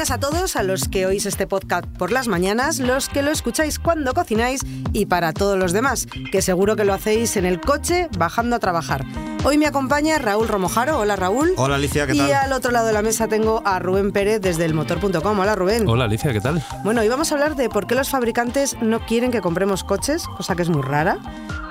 Buenas 0.00 0.12
a 0.12 0.18
todos, 0.18 0.56
a 0.56 0.62
los 0.62 0.88
que 0.88 1.04
oís 1.04 1.26
este 1.26 1.46
podcast 1.46 1.84
por 1.84 2.10
las 2.10 2.26
mañanas, 2.26 2.78
los 2.78 3.10
que 3.10 3.20
lo 3.20 3.30
escucháis 3.30 3.78
cuando 3.78 4.14
cocináis 4.14 4.62
y 4.94 5.04
para 5.04 5.34
todos 5.34 5.58
los 5.58 5.74
demás, 5.74 6.06
que 6.32 6.40
seguro 6.40 6.74
que 6.74 6.86
lo 6.86 6.94
hacéis 6.94 7.36
en 7.36 7.44
el 7.44 7.60
coche 7.60 8.08
bajando 8.16 8.56
a 8.56 8.60
trabajar. 8.60 9.04
Hoy 9.44 9.58
me 9.58 9.66
acompaña 9.66 10.16
Raúl 10.16 10.48
Romojaro. 10.48 10.98
Hola 10.98 11.16
Raúl. 11.16 11.52
Hola 11.58 11.74
Alicia, 11.74 12.06
¿qué 12.06 12.14
tal? 12.14 12.28
Y 12.28 12.32
al 12.32 12.50
otro 12.54 12.70
lado 12.70 12.86
de 12.86 12.94
la 12.94 13.02
mesa 13.02 13.28
tengo 13.28 13.60
a 13.66 13.78
Rubén 13.78 14.10
Pérez 14.10 14.40
desde 14.40 14.64
elmotor.com. 14.64 15.38
Hola 15.38 15.54
Rubén. 15.54 15.86
Hola 15.86 16.06
Alicia, 16.06 16.32
¿qué 16.32 16.40
tal? 16.40 16.64
Bueno, 16.82 17.02
hoy 17.02 17.08
vamos 17.08 17.30
a 17.30 17.34
hablar 17.34 17.54
de 17.54 17.68
por 17.68 17.86
qué 17.86 17.94
los 17.94 18.08
fabricantes 18.08 18.78
no 18.80 19.04
quieren 19.04 19.30
que 19.30 19.42
compremos 19.42 19.84
coches, 19.84 20.26
cosa 20.28 20.56
que 20.56 20.62
es 20.62 20.70
muy 20.70 20.80
rara, 20.80 21.18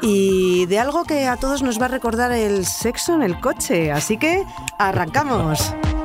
y 0.03 0.67
de 0.67 0.77
algo 0.77 1.03
que 1.03 1.25
a 1.25 1.38
todos 1.38 1.63
nos 1.63 1.81
va 1.81 1.85
a 1.85 1.89
recordar 1.89 2.31
el 2.31 2.67
sexo 2.67 3.16
en 3.16 3.23
el 3.23 3.39
coche. 3.39 3.91
Así 3.91 4.17
que 4.17 4.45
arrancamos. 4.77 5.73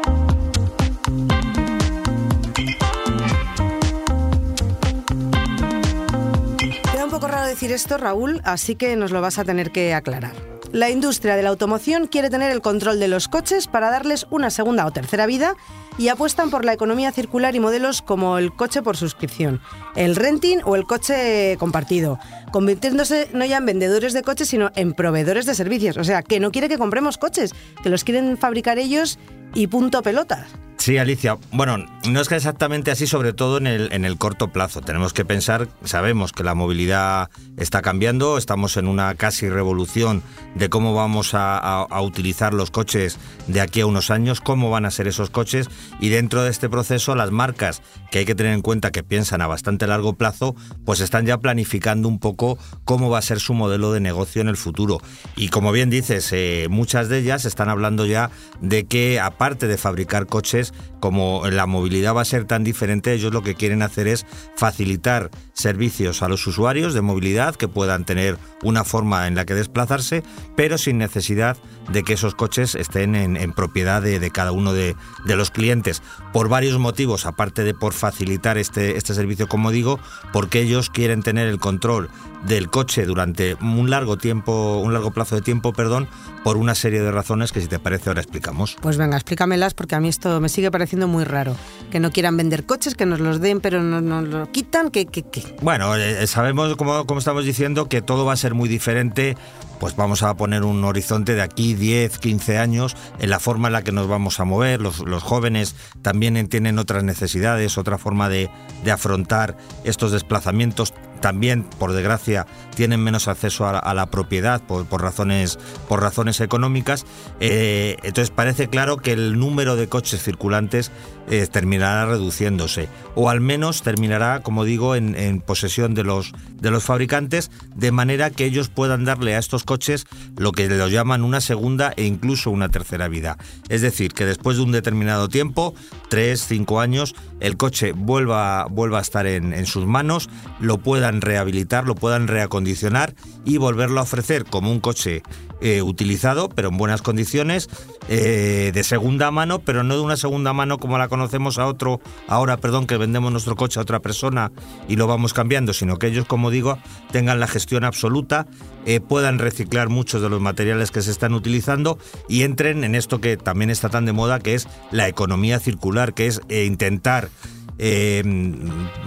decir 7.54 7.70
esto, 7.70 7.98
Raúl, 7.98 8.40
así 8.44 8.74
que 8.74 8.96
nos 8.96 9.12
lo 9.12 9.20
vas 9.20 9.38
a 9.38 9.44
tener 9.44 9.70
que 9.70 9.94
aclarar. 9.94 10.32
La 10.72 10.90
industria 10.90 11.36
de 11.36 11.44
la 11.44 11.50
automoción 11.50 12.08
quiere 12.08 12.30
tener 12.30 12.50
el 12.50 12.60
control 12.60 12.98
de 12.98 13.06
los 13.06 13.28
coches 13.28 13.68
para 13.68 13.90
darles 13.90 14.26
una 14.30 14.50
segunda 14.50 14.84
o 14.86 14.90
tercera 14.90 15.24
vida 15.24 15.54
y 15.96 16.08
apuestan 16.08 16.50
por 16.50 16.64
la 16.64 16.72
economía 16.72 17.12
circular 17.12 17.54
y 17.54 17.60
modelos 17.60 18.02
como 18.02 18.38
el 18.38 18.52
coche 18.52 18.82
por 18.82 18.96
suscripción, 18.96 19.60
el 19.94 20.16
renting 20.16 20.58
o 20.64 20.74
el 20.74 20.82
coche 20.82 21.56
compartido, 21.60 22.18
convirtiéndose 22.50 23.28
no 23.32 23.44
ya 23.44 23.58
en 23.58 23.66
vendedores 23.66 24.14
de 24.14 24.22
coches, 24.22 24.48
sino 24.48 24.72
en 24.74 24.94
proveedores 24.94 25.46
de 25.46 25.54
servicios. 25.54 25.96
O 25.96 26.02
sea, 26.02 26.22
que 26.22 26.40
no 26.40 26.50
quiere 26.50 26.68
que 26.68 26.76
compremos 26.76 27.18
coches, 27.18 27.54
que 27.84 27.88
los 27.88 28.02
quieren 28.02 28.36
fabricar 28.36 28.78
ellos 28.78 29.20
y 29.54 29.68
punto 29.68 30.02
pelotas. 30.02 30.48
Sí, 30.78 30.98
Alicia. 30.98 31.38
Bueno, 31.52 31.86
no 32.08 32.20
es 32.20 32.28
que 32.28 32.36
exactamente 32.36 32.90
así, 32.90 33.06
sobre 33.06 33.32
todo 33.32 33.56
en 33.58 33.66
el, 33.66 33.92
en 33.92 34.04
el 34.04 34.18
corto 34.18 34.48
plazo. 34.48 34.80
Tenemos 34.80 35.12
que 35.12 35.24
pensar, 35.24 35.68
sabemos 35.84 36.32
que 36.32 36.44
la 36.44 36.54
movilidad 36.54 37.30
está 37.56 37.80
cambiando, 37.82 38.36
estamos 38.36 38.76
en 38.76 38.88
una 38.88 39.14
casi 39.14 39.48
revolución 39.48 40.22
de 40.54 40.68
cómo 40.68 40.94
vamos 40.94 41.30
a, 41.32 41.86
utilizar 42.02 42.52
los 42.52 42.70
coches 42.70 43.18
de 43.46 43.60
aquí 43.60 43.80
a 43.80 43.86
unos 43.86 44.10
años, 44.10 44.40
cómo 44.40 44.70
van 44.70 44.84
a 44.84 44.90
ser 44.90 45.08
esos 45.08 45.30
coches 45.30 45.70
y 46.00 46.10
dentro 46.10 46.42
de 46.42 46.50
este 46.50 46.68
proceso 46.68 47.14
las 47.14 47.30
marcas 47.30 47.80
que 48.10 48.18
hay 48.18 48.24
que 48.26 48.34
tener 48.34 48.52
en 48.52 48.60
cuenta 48.60 48.90
que 48.90 49.02
piensan 49.02 49.40
a 49.40 49.46
bastante 49.46 49.86
largo 49.86 50.14
plazo, 50.14 50.54
pues 50.84 51.00
están 51.00 51.24
ya 51.24 51.38
planificando 51.38 52.08
un 52.08 52.18
poco 52.18 52.58
cómo 52.84 53.08
va 53.08 53.18
a 53.18 53.22
ser 53.22 53.40
su 53.40 53.54
modelo 53.54 53.92
de 53.92 54.00
negocio 54.00 54.42
en 54.42 54.48
el 54.48 54.56
futuro. 54.56 55.00
Y 55.36 55.48
como 55.48 55.72
bien 55.72 55.88
dices, 55.88 56.30
eh, 56.32 56.66
muchas 56.68 57.08
de 57.08 57.18
ellas 57.18 57.46
están 57.46 57.70
hablando 57.70 58.04
ya 58.04 58.30
de 58.60 58.84
que 58.84 59.20
aparte 59.20 59.66
de 59.66 59.78
fabricar 59.78 60.26
coches, 60.26 60.74
como 61.00 61.48
la 61.50 61.66
movilidad 61.66 61.93
va 62.02 62.22
a 62.22 62.24
ser 62.24 62.44
tan 62.44 62.64
diferente, 62.64 63.12
ellos 63.12 63.32
lo 63.32 63.42
que 63.42 63.54
quieren 63.54 63.82
hacer 63.82 64.08
es 64.08 64.26
facilitar 64.56 65.30
servicios 65.52 66.22
a 66.22 66.28
los 66.28 66.46
usuarios 66.46 66.94
de 66.94 67.00
movilidad 67.00 67.54
que 67.54 67.68
puedan 67.68 68.04
tener 68.04 68.36
una 68.62 68.84
forma 68.84 69.26
en 69.26 69.34
la 69.34 69.44
que 69.44 69.54
desplazarse, 69.54 70.22
pero 70.56 70.78
sin 70.78 70.98
necesidad 70.98 71.56
de 71.92 72.02
que 72.02 72.14
esos 72.14 72.34
coches 72.34 72.74
estén 72.74 73.14
en, 73.14 73.52
propiedad 73.52 74.02
de, 74.02 74.18
de, 74.18 74.30
cada 74.30 74.52
uno 74.52 74.72
de, 74.72 74.96
de, 75.26 75.36
los 75.36 75.50
clientes. 75.50 76.02
Por 76.32 76.48
varios 76.48 76.78
motivos, 76.78 77.26
aparte 77.26 77.62
de 77.62 77.74
por 77.74 77.92
facilitar 77.92 78.58
este, 78.58 78.96
este 78.96 79.14
servicio, 79.14 79.48
como 79.48 79.70
digo, 79.70 80.00
porque 80.32 80.60
ellos 80.60 80.90
quieren 80.90 81.22
tener 81.22 81.48
el 81.48 81.58
control 81.58 82.08
del 82.46 82.68
coche 82.68 83.04
durante 83.06 83.54
un 83.54 83.90
largo 83.90 84.16
tiempo, 84.16 84.78
un 84.78 84.92
largo 84.92 85.12
plazo 85.12 85.36
de 85.36 85.42
tiempo, 85.42 85.72
perdón, 85.72 86.08
por 86.42 86.56
una 86.56 86.74
serie 86.74 87.00
de 87.00 87.10
razones 87.10 87.52
que 87.52 87.60
si 87.60 87.68
te 87.68 87.78
parece 87.78 88.10
ahora 88.10 88.20
explicamos. 88.20 88.76
Pues 88.80 88.96
venga, 88.96 89.16
explícamelas 89.16 89.74
porque 89.74 89.94
a 89.94 90.00
mí 90.00 90.08
esto 90.08 90.40
me 90.40 90.48
sigue 90.48 90.70
pareciendo 90.70 91.08
muy 91.08 91.24
raro. 91.24 91.56
Que 91.90 92.00
no 92.00 92.10
quieran 92.10 92.36
vender 92.36 92.64
coches, 92.64 92.94
que 92.94 93.06
nos 93.06 93.20
los 93.20 93.40
den 93.40 93.60
pero 93.60 93.82
nos, 93.82 94.02
nos 94.02 94.26
lo 94.26 94.50
quitan, 94.50 94.90
que... 94.90 95.06
que. 95.06 95.22
Bueno, 95.62 95.94
eh, 95.96 96.26
sabemos, 96.26 96.76
como, 96.76 97.06
como 97.06 97.18
estamos 97.18 97.44
diciendo, 97.44 97.88
que 97.88 98.02
todo 98.02 98.24
va 98.24 98.32
a 98.32 98.36
ser 98.36 98.54
muy 98.54 98.68
diferente 98.68 99.36
pues 99.84 99.96
vamos 99.96 100.22
a 100.22 100.34
poner 100.34 100.62
un 100.62 100.82
horizonte 100.84 101.34
de 101.34 101.42
aquí 101.42 101.74
10, 101.74 102.18
15 102.18 102.58
años 102.58 102.96
en 103.18 103.28
la 103.28 103.38
forma 103.38 103.68
en 103.68 103.74
la 103.74 103.82
que 103.82 103.92
nos 103.92 104.08
vamos 104.08 104.40
a 104.40 104.44
mover. 104.44 104.80
Los, 104.80 105.00
los 105.00 105.22
jóvenes 105.22 105.74
también 106.00 106.48
tienen 106.48 106.78
otras 106.78 107.04
necesidades, 107.04 107.76
otra 107.76 107.98
forma 107.98 108.30
de, 108.30 108.48
de 108.82 108.90
afrontar 108.90 109.56
estos 109.84 110.12
desplazamientos 110.12 110.94
también, 111.24 111.62
por 111.78 111.94
desgracia, 111.94 112.46
tienen 112.76 113.02
menos 113.02 113.28
acceso 113.28 113.66
a, 113.66 113.94
la 113.94 114.10
propiedad 114.10 114.60
por, 114.60 114.84
por, 114.84 115.00
razones, 115.00 115.58
por 115.88 116.02
razones 116.02 116.38
económicas. 116.42 117.06
Eh, 117.40 117.96
entonces 118.02 118.28
parece 118.28 118.68
claro 118.68 118.98
que 118.98 119.12
el 119.12 119.38
número 119.38 119.74
de 119.74 119.88
coches 119.88 120.22
circulantes 120.22 120.90
eh, 121.30 121.46
terminará 121.50 122.04
reduciéndose, 122.04 122.90
o 123.14 123.30
al 123.30 123.40
menos 123.40 123.80
terminará, 123.80 124.40
como 124.40 124.64
digo, 124.64 124.96
en, 124.96 125.14
en, 125.16 125.40
posesión 125.40 125.94
de 125.94 126.04
los, 126.04 126.32
de 126.60 126.70
los 126.70 126.84
fabricantes, 126.84 127.50
de 127.74 127.90
manera 127.90 128.28
que 128.28 128.44
ellos 128.44 128.68
puedan 128.68 129.06
darle 129.06 129.34
a 129.34 129.38
estos 129.38 129.64
coches 129.64 130.04
lo 130.36 130.52
que 130.52 130.68
los 130.68 130.90
llaman 130.90 131.24
una 131.24 131.40
segunda 131.40 131.94
e 131.96 132.04
incluso 132.04 132.50
una 132.50 132.68
tercera 132.68 133.08
vida. 133.08 133.38
Es 133.70 133.80
decir, 133.80 134.12
que 134.12 134.26
después 134.26 134.58
de 134.58 134.64
un 134.64 134.72
determinado 134.72 135.30
tiempo, 135.30 135.74
tres, 136.10 136.44
cinco 136.46 136.80
años, 136.80 137.14
el 137.40 137.56
coche 137.56 137.92
vuelva, 137.92 138.66
vuelva 138.66 138.98
a 138.98 139.02
estar 139.02 139.26
en, 139.26 139.54
en 139.54 139.64
sus 139.64 139.86
manos, 139.86 140.28
lo 140.60 140.76
puedan 140.76 141.13
rehabilitar, 141.20 141.86
lo 141.86 141.94
puedan 141.94 142.28
reacondicionar 142.28 143.14
y 143.44 143.58
volverlo 143.58 144.00
a 144.00 144.04
ofrecer 144.04 144.44
como 144.44 144.70
un 144.70 144.80
coche 144.80 145.22
eh, 145.60 145.80
utilizado, 145.80 146.48
pero 146.50 146.68
en 146.68 146.76
buenas 146.76 147.00
condiciones, 147.00 147.70
eh, 148.08 148.70
de 148.74 148.84
segunda 148.84 149.30
mano, 149.30 149.60
pero 149.60 149.82
no 149.82 149.94
de 149.94 150.02
una 150.02 150.16
segunda 150.18 150.52
mano 150.52 150.78
como 150.78 150.98
la 150.98 151.08
conocemos 151.08 151.58
a 151.58 151.66
otro, 151.66 152.00
ahora, 152.28 152.58
perdón, 152.58 152.86
que 152.86 152.98
vendemos 152.98 153.32
nuestro 153.32 153.56
coche 153.56 153.78
a 153.78 153.82
otra 153.82 154.00
persona 154.00 154.52
y 154.88 154.96
lo 154.96 155.06
vamos 155.06 155.32
cambiando, 155.32 155.72
sino 155.72 155.96
que 155.98 156.08
ellos, 156.08 156.26
como 156.26 156.50
digo, 156.50 156.78
tengan 157.12 157.40
la 157.40 157.46
gestión 157.46 157.84
absoluta, 157.84 158.46
eh, 158.84 159.00
puedan 159.00 159.38
reciclar 159.38 159.88
muchos 159.88 160.20
de 160.20 160.28
los 160.28 160.40
materiales 160.40 160.90
que 160.90 161.00
se 161.00 161.10
están 161.10 161.32
utilizando 161.32 161.98
y 162.28 162.42
entren 162.42 162.84
en 162.84 162.94
esto 162.94 163.22
que 163.22 163.38
también 163.38 163.70
está 163.70 163.88
tan 163.88 164.04
de 164.04 164.12
moda, 164.12 164.40
que 164.40 164.54
es 164.54 164.68
la 164.90 165.08
economía 165.08 165.60
circular, 165.60 166.12
que 166.12 166.26
es 166.26 166.42
intentar 166.50 167.30
eh, 167.78 168.22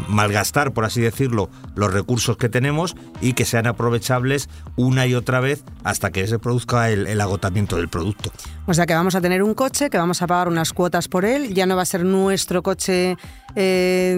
malgastar, 0.08 0.74
por 0.74 0.86
así 0.86 1.02
decirlo, 1.02 1.50
los 1.76 1.94
recursos 1.94 2.38
que 2.38 2.50
tenemos 2.50 2.96
y 3.22 3.34
que 3.34 3.46
sean 3.46 3.68
aprovechables 3.68 4.50
una 4.76 5.08
y 5.08 5.16
otra 5.16 5.40
vez 5.40 5.64
hasta 5.84 6.12
que 6.12 6.28
se 6.28 6.40
produzca 6.40 6.90
el, 6.90 7.08
el, 7.08 7.22
agotamiento 7.22 7.78
del 7.78 7.90
producto. 7.90 8.32
O 8.66 8.74
sea 8.74 8.86
que 8.86 8.94
vamos 8.94 9.16
a 9.16 9.22
tener 9.22 9.44
un 9.44 9.54
coche, 9.54 9.90
que 9.90 9.98
vamos 9.98 10.22
a 10.22 10.28
pagar 10.28 10.48
unas 10.48 10.74
cuotas 10.74 11.08
por 11.08 11.26
él, 11.26 11.54
ya 11.54 11.66
no 11.66 11.76
va 11.76 11.84
a 11.84 11.86
ser 11.86 12.04
nuestro 12.04 12.64
coche 12.64 13.18
eh, 13.60 14.16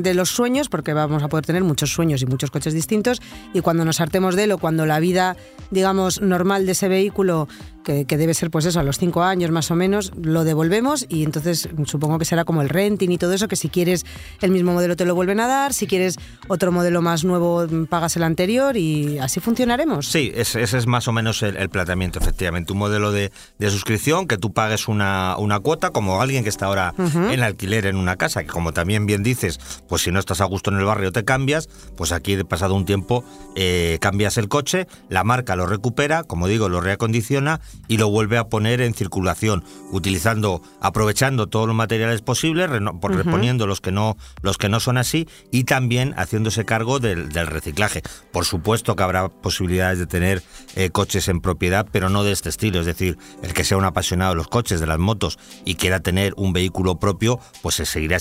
de 0.00 0.14
los 0.14 0.30
sueños, 0.30 0.68
porque 0.68 0.92
vamos 0.92 1.24
a 1.24 1.28
poder 1.28 1.44
tener 1.44 1.64
muchos 1.64 1.90
sueños 1.90 2.22
y 2.22 2.26
muchos 2.26 2.52
coches 2.52 2.72
distintos, 2.72 3.20
y 3.52 3.60
cuando 3.60 3.84
nos 3.84 4.00
hartemos 4.00 4.36
de 4.36 4.44
él 4.44 4.52
o 4.52 4.58
cuando 4.58 4.86
la 4.86 5.00
vida, 5.00 5.36
digamos, 5.72 6.22
normal 6.22 6.66
de 6.66 6.72
ese 6.72 6.86
vehículo, 6.88 7.48
que, 7.82 8.04
que 8.04 8.16
debe 8.16 8.34
ser 8.34 8.50
pues 8.50 8.64
eso, 8.64 8.80
a 8.80 8.82
los 8.82 8.98
cinco 8.98 9.22
años 9.22 9.50
más 9.50 9.70
o 9.70 9.76
menos, 9.76 10.12
lo 10.20 10.44
devolvemos 10.44 11.06
y 11.08 11.22
entonces 11.22 11.68
supongo 11.84 12.18
que 12.18 12.24
será 12.24 12.44
como 12.44 12.60
el 12.62 12.68
renting 12.68 13.10
y 13.10 13.18
todo 13.18 13.32
eso, 13.32 13.46
que 13.46 13.54
si 13.54 13.68
quieres 13.68 14.04
el 14.40 14.50
mismo 14.50 14.72
modelo 14.72 14.96
te 14.96 15.04
lo 15.04 15.14
vuelven 15.14 15.38
a 15.38 15.46
dar, 15.46 15.72
si 15.72 15.86
quieres 15.86 16.18
otro 16.48 16.72
modelo 16.72 17.00
más 17.00 17.24
nuevo 17.24 17.66
pagas 17.88 18.16
el 18.16 18.24
anterior 18.24 18.76
y 18.76 19.18
así 19.18 19.38
funcionaremos. 19.38 20.08
Sí, 20.08 20.32
ese, 20.34 20.62
ese 20.62 20.78
es 20.78 20.86
más 20.86 21.06
o 21.06 21.12
menos 21.12 21.42
el, 21.42 21.56
el, 21.56 21.68
planteamiento, 21.68 22.18
efectivamente, 22.18 22.72
un 22.72 22.78
modelo 22.78 23.12
de, 23.12 23.30
de 23.58 23.70
suscripción, 23.70 24.26
que 24.26 24.36
tú 24.36 24.52
pagues 24.52 24.88
una, 24.88 25.36
una, 25.38 25.60
cuota, 25.60 25.90
como 25.90 26.20
alguien 26.20 26.42
que 26.42 26.48
está 26.48 26.66
ahora 26.66 26.92
uh 26.98 27.02
-huh. 27.02 27.32
en 27.32 27.42
alquiler 27.42 27.86
en 27.86 27.96
una 27.96 28.16
casa, 28.16 28.42
que 28.42 28.48
como 28.48 28.72
también 28.76 29.06
bien 29.06 29.22
dices, 29.22 29.58
pues 29.88 30.02
si 30.02 30.12
no 30.12 30.20
estás 30.20 30.42
a 30.42 30.44
gusto 30.44 30.70
en 30.70 30.76
el 30.76 30.84
barrio 30.84 31.10
te 31.10 31.24
cambias, 31.24 31.70
pues 31.96 32.12
aquí 32.12 32.36
pasado 32.44 32.74
un 32.74 32.84
tiempo 32.84 33.24
eh, 33.54 33.96
cambias 34.02 34.36
el 34.36 34.48
coche, 34.48 34.86
la 35.08 35.24
marca 35.24 35.56
lo 35.56 35.66
recupera, 35.66 36.24
como 36.24 36.46
digo, 36.46 36.68
lo 36.68 36.82
reacondiciona 36.82 37.62
y 37.88 37.96
lo 37.96 38.10
vuelve 38.10 38.36
a 38.36 38.50
poner 38.50 38.82
en 38.82 38.92
circulación, 38.92 39.64
utilizando, 39.92 40.60
aprovechando 40.82 41.46
todos 41.46 41.66
los 41.66 41.74
materiales 41.74 42.20
posibles, 42.20 42.68
por 43.00 43.16
reponiendo 43.16 43.66
los 43.66 43.80
que 43.80 43.92
no, 43.92 44.18
los 44.42 44.58
que 44.58 44.68
no 44.68 44.78
son 44.78 44.98
así 44.98 45.26
y 45.50 45.64
también 45.64 46.12
haciéndose 46.18 46.66
cargo 46.66 46.98
del, 46.98 47.32
reciclaje. 47.32 48.02
Por 48.30 48.44
supuesto 48.44 48.94
que 48.94 49.02
habrá 49.02 49.28
posibilidades 49.30 49.98
de 49.98 50.06
tener 50.06 50.42
eh, 50.74 50.90
coches 50.90 51.28
en 51.28 51.40
propiedad, 51.40 51.88
pero 51.90 52.10
no 52.10 52.24
de 52.24 52.32
este 52.32 52.50
estilo, 52.50 52.80
es 52.80 52.86
decir, 52.86 53.16
el 53.42 53.54
que 53.54 53.64
sea 53.64 53.78
un 53.78 53.84
apasionado 53.84 54.32
de 54.32 54.36
los 54.36 54.48
coches, 54.48 54.80
de 54.80 54.86
las 54.86 54.98
motos 54.98 55.38
y 55.64 55.76
quiera 55.76 56.00
tener 56.00 56.34
un 56.36 56.52
vehículo 56.52 56.98
propio, 56.98 57.40
pues 57.62 57.76
se 57.76 57.86
seguirá 57.86 58.18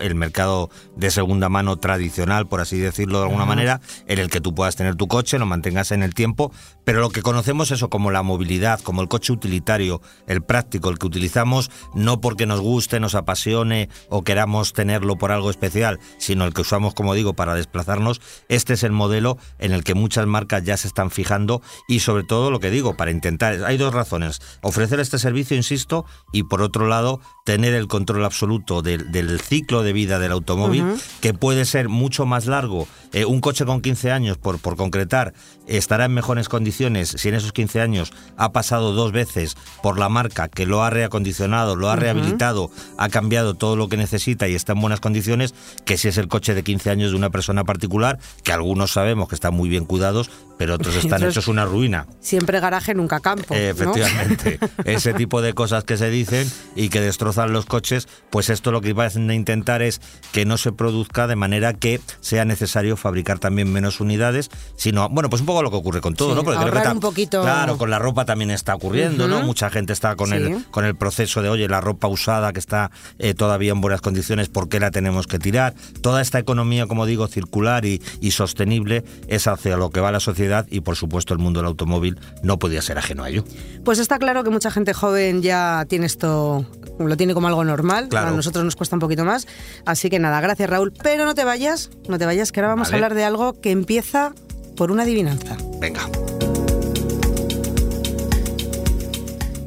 el 0.00 0.14
mercado 0.14 0.70
de 0.96 1.10
segunda 1.10 1.48
mano 1.48 1.76
tradicional, 1.76 2.46
por 2.46 2.60
así 2.60 2.78
decirlo 2.78 3.18
de 3.18 3.26
alguna 3.26 3.44
manera, 3.44 3.80
en 4.06 4.18
el 4.18 4.30
que 4.30 4.40
tú 4.40 4.54
puedas 4.54 4.76
tener 4.76 4.96
tu 4.96 5.08
coche, 5.08 5.38
lo 5.38 5.46
mantengas 5.46 5.92
en 5.92 6.02
el 6.02 6.14
tiempo, 6.14 6.52
pero 6.84 7.00
lo 7.00 7.10
que 7.10 7.22
conocemos 7.22 7.70
eso 7.70 7.90
como 7.90 8.10
la 8.10 8.22
movilidad, 8.22 8.80
como 8.80 9.02
el 9.02 9.08
coche 9.08 9.32
utilitario, 9.32 10.00
el 10.26 10.42
práctico, 10.42 10.90
el 10.90 10.98
que 10.98 11.06
utilizamos 11.06 11.70
no 11.94 12.20
porque 12.20 12.46
nos 12.46 12.60
guste, 12.60 13.00
nos 13.00 13.14
apasione 13.14 13.88
o 14.08 14.22
queramos 14.22 14.72
tenerlo 14.72 15.16
por 15.16 15.32
algo 15.32 15.50
especial, 15.50 15.98
sino 16.18 16.44
el 16.44 16.54
que 16.54 16.62
usamos, 16.62 16.94
como 16.94 17.14
digo, 17.14 17.34
para 17.34 17.54
desplazarnos, 17.54 18.20
este 18.48 18.74
es 18.74 18.82
el 18.82 18.92
modelo 18.92 19.38
en 19.58 19.72
el 19.72 19.84
que 19.84 19.94
muchas 19.94 20.26
marcas 20.26 20.64
ya 20.64 20.76
se 20.76 20.88
están 20.88 21.10
fijando 21.10 21.62
y 21.88 22.00
sobre 22.00 22.24
todo 22.24 22.50
lo 22.50 22.60
que 22.60 22.70
digo, 22.70 22.96
para 22.96 23.10
intentar, 23.10 23.64
hay 23.64 23.76
dos 23.76 23.94
razones, 23.94 24.40
ofrecer 24.62 25.00
este 25.00 25.18
servicio, 25.18 25.56
insisto, 25.56 26.04
y 26.32 26.44
por 26.44 26.62
otro 26.62 26.86
lado, 26.86 27.20
tener 27.44 27.74
el 27.74 27.86
control 27.86 28.24
absoluto 28.24 28.82
del, 28.82 29.40
ciclo 29.40 29.75
de 29.82 29.92
vida 29.92 30.18
del 30.18 30.32
automóvil, 30.32 30.84
que 31.20 31.34
puede 31.34 31.64
ser 31.64 31.88
mucho 31.88 32.26
más 32.26 32.46
largo. 32.46 32.86
Eh, 33.12 33.24
un 33.24 33.40
coche 33.40 33.64
con 33.64 33.80
15 33.80 34.12
años, 34.12 34.36
por, 34.36 34.58
por 34.58 34.76
concretar, 34.76 35.32
estará 35.66 36.04
en 36.04 36.14
mejores 36.14 36.48
condiciones 36.48 37.08
si 37.16 37.28
en 37.28 37.34
esos 37.34 37.52
15 37.52 37.80
años 37.80 38.12
ha 38.36 38.52
pasado 38.52 38.92
dos 38.92 39.12
veces 39.12 39.56
por 39.82 39.98
la 39.98 40.08
marca 40.08 40.48
que 40.48 40.66
lo 40.66 40.82
ha 40.82 40.90
reacondicionado, 40.90 41.76
lo 41.76 41.90
ha 41.90 41.96
rehabilitado, 41.96 42.70
ha 42.98 43.08
cambiado 43.08 43.54
todo 43.54 43.76
lo 43.76 43.88
que 43.88 43.96
necesita 43.96 44.48
y 44.48 44.54
está 44.54 44.72
en 44.72 44.80
buenas 44.80 45.00
condiciones, 45.00 45.54
que 45.84 45.96
si 45.96 46.08
es 46.08 46.18
el 46.18 46.28
coche 46.28 46.54
de 46.54 46.62
15 46.62 46.90
años 46.90 47.10
de 47.10 47.16
una 47.16 47.30
persona 47.30 47.64
particular, 47.64 48.18
que 48.42 48.52
algunos 48.52 48.92
sabemos 48.92 49.28
que 49.28 49.34
están 49.34 49.54
muy 49.54 49.68
bien 49.68 49.84
cuidados, 49.84 50.30
pero 50.58 50.74
otros 50.74 50.94
están 51.04 51.22
hechos 51.24 51.48
una 51.48 51.64
ruina. 51.64 52.06
Siempre 52.20 52.60
garaje, 52.60 52.94
nunca 52.94 53.20
campo. 53.20 53.54
efectivamente. 53.54 54.58
Ese 54.84 55.14
tipo 55.14 55.42
de 55.42 55.54
cosas 55.54 55.84
que 55.84 55.96
se 55.96 56.10
dicen 56.10 56.50
y 56.74 56.88
que 56.88 57.00
destrozan 57.00 57.52
los 57.52 57.66
coches, 57.66 58.08
pues 58.30 58.50
esto 58.50 58.72
lo 58.72 58.80
que 58.80 58.92
van 58.92 59.30
a 59.30 59.34
intentar 59.34 59.82
es 59.82 60.00
que 60.32 60.44
no 60.44 60.56
se 60.58 60.72
produzca 60.72 61.26
de 61.26 61.36
manera 61.36 61.74
que 61.74 62.00
sea 62.20 62.44
necesario 62.44 62.96
fabricar 62.96 63.38
también 63.38 63.72
menos 63.72 64.00
unidades, 64.00 64.50
sino, 64.76 65.08
bueno, 65.08 65.30
pues 65.30 65.40
un 65.40 65.46
poco 65.46 65.62
lo 65.62 65.70
que 65.70 65.76
ocurre 65.76 66.00
con 66.00 66.14
todo, 66.14 66.34
¿no? 66.34 66.44
Porque 66.44 66.64
creo 66.64 66.82
que 66.82 66.88
un 66.88 67.00
poquito... 67.00 67.42
Claro, 67.42 67.78
con 67.78 67.90
la 67.90 67.98
ropa 67.98 68.24
también 68.24 68.50
está 68.50 68.74
ocurriendo, 68.74 69.28
¿no? 69.28 69.42
Mucha 69.42 69.70
gente 69.70 69.92
está 69.92 70.16
con, 70.16 70.32
el, 70.32 70.64
con 70.70 70.84
el 70.84 70.96
proceso 70.96 71.42
de, 71.42 71.48
oye, 71.48 71.68
la 71.68 71.80
ropa 71.80 72.08
usada 72.08 72.52
que 72.52 72.60
está 72.60 72.90
eh, 73.18 73.34
todavía 73.34 73.72
en 73.72 73.80
buenas 73.80 74.00
condiciones, 74.00 74.48
¿por 74.48 74.68
qué 74.68 74.80
la 74.80 74.90
tenemos 74.90 75.26
que 75.26 75.38
tirar? 75.38 75.74
Toda 76.00 76.22
esta 76.22 76.38
economía, 76.38 76.86
como 76.86 77.06
digo, 77.06 77.26
circular 77.28 77.84
y, 77.84 78.02
y 78.20 78.30
sostenible 78.30 79.04
es 79.28 79.46
hacia 79.46 79.76
lo 79.76 79.90
que 79.90 80.00
va 80.00 80.12
la 80.12 80.20
sociedad 80.20 80.45
y, 80.68 80.80
por 80.80 80.96
supuesto, 80.96 81.34
el 81.34 81.40
mundo 81.40 81.60
del 81.60 81.66
automóvil 81.68 82.18
no 82.42 82.58
podía 82.58 82.82
ser 82.82 82.98
ajeno 82.98 83.24
a 83.24 83.28
ello. 83.28 83.44
Pues 83.84 83.98
está 83.98 84.18
claro 84.18 84.44
que 84.44 84.50
mucha 84.50 84.70
gente 84.70 84.92
joven 84.94 85.42
ya 85.42 85.84
tiene 85.88 86.06
esto, 86.06 86.66
lo 86.98 87.16
tiene 87.16 87.34
como 87.34 87.48
algo 87.48 87.64
normal. 87.64 88.08
A 88.16 88.30
nosotros 88.30 88.64
nos 88.64 88.76
cuesta 88.76 88.96
un 88.96 89.00
poquito 89.00 89.24
más. 89.24 89.46
Así 89.84 90.10
que 90.10 90.18
nada, 90.18 90.40
gracias 90.40 90.68
Raúl. 90.68 90.92
Pero 91.02 91.24
no 91.24 91.34
te 91.34 91.44
vayas, 91.44 91.90
no 92.08 92.18
te 92.18 92.26
vayas, 92.26 92.52
que 92.52 92.60
ahora 92.60 92.68
vamos 92.68 92.92
a 92.92 92.94
hablar 92.94 93.14
de 93.14 93.24
algo 93.24 93.60
que 93.60 93.70
empieza 93.70 94.34
por 94.76 94.90
una 94.90 95.02
adivinanza. 95.04 95.56
Venga. 95.80 96.08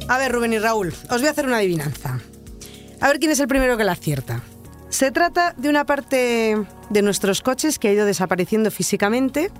A 0.07 0.17
ver, 0.17 0.31
Rubén 0.31 0.53
y 0.53 0.59
Raúl, 0.59 0.93
os 1.09 1.19
voy 1.19 1.27
a 1.27 1.31
hacer 1.31 1.45
una 1.45 1.57
adivinanza. 1.57 2.19
A 2.99 3.07
ver 3.07 3.19
quién 3.19 3.31
es 3.31 3.39
el 3.39 3.47
primero 3.47 3.77
que 3.77 3.83
la 3.83 3.91
acierta. 3.91 4.41
Se 4.89 5.11
trata 5.11 5.53
de 5.55 5.69
una 5.69 5.85
parte 5.85 6.57
de 6.89 7.01
nuestros 7.01 7.41
coches 7.41 7.77
que 7.77 7.89
ha 7.89 7.93
ido 7.93 8.05
desapareciendo 8.05 8.71
físicamente, 8.71 9.51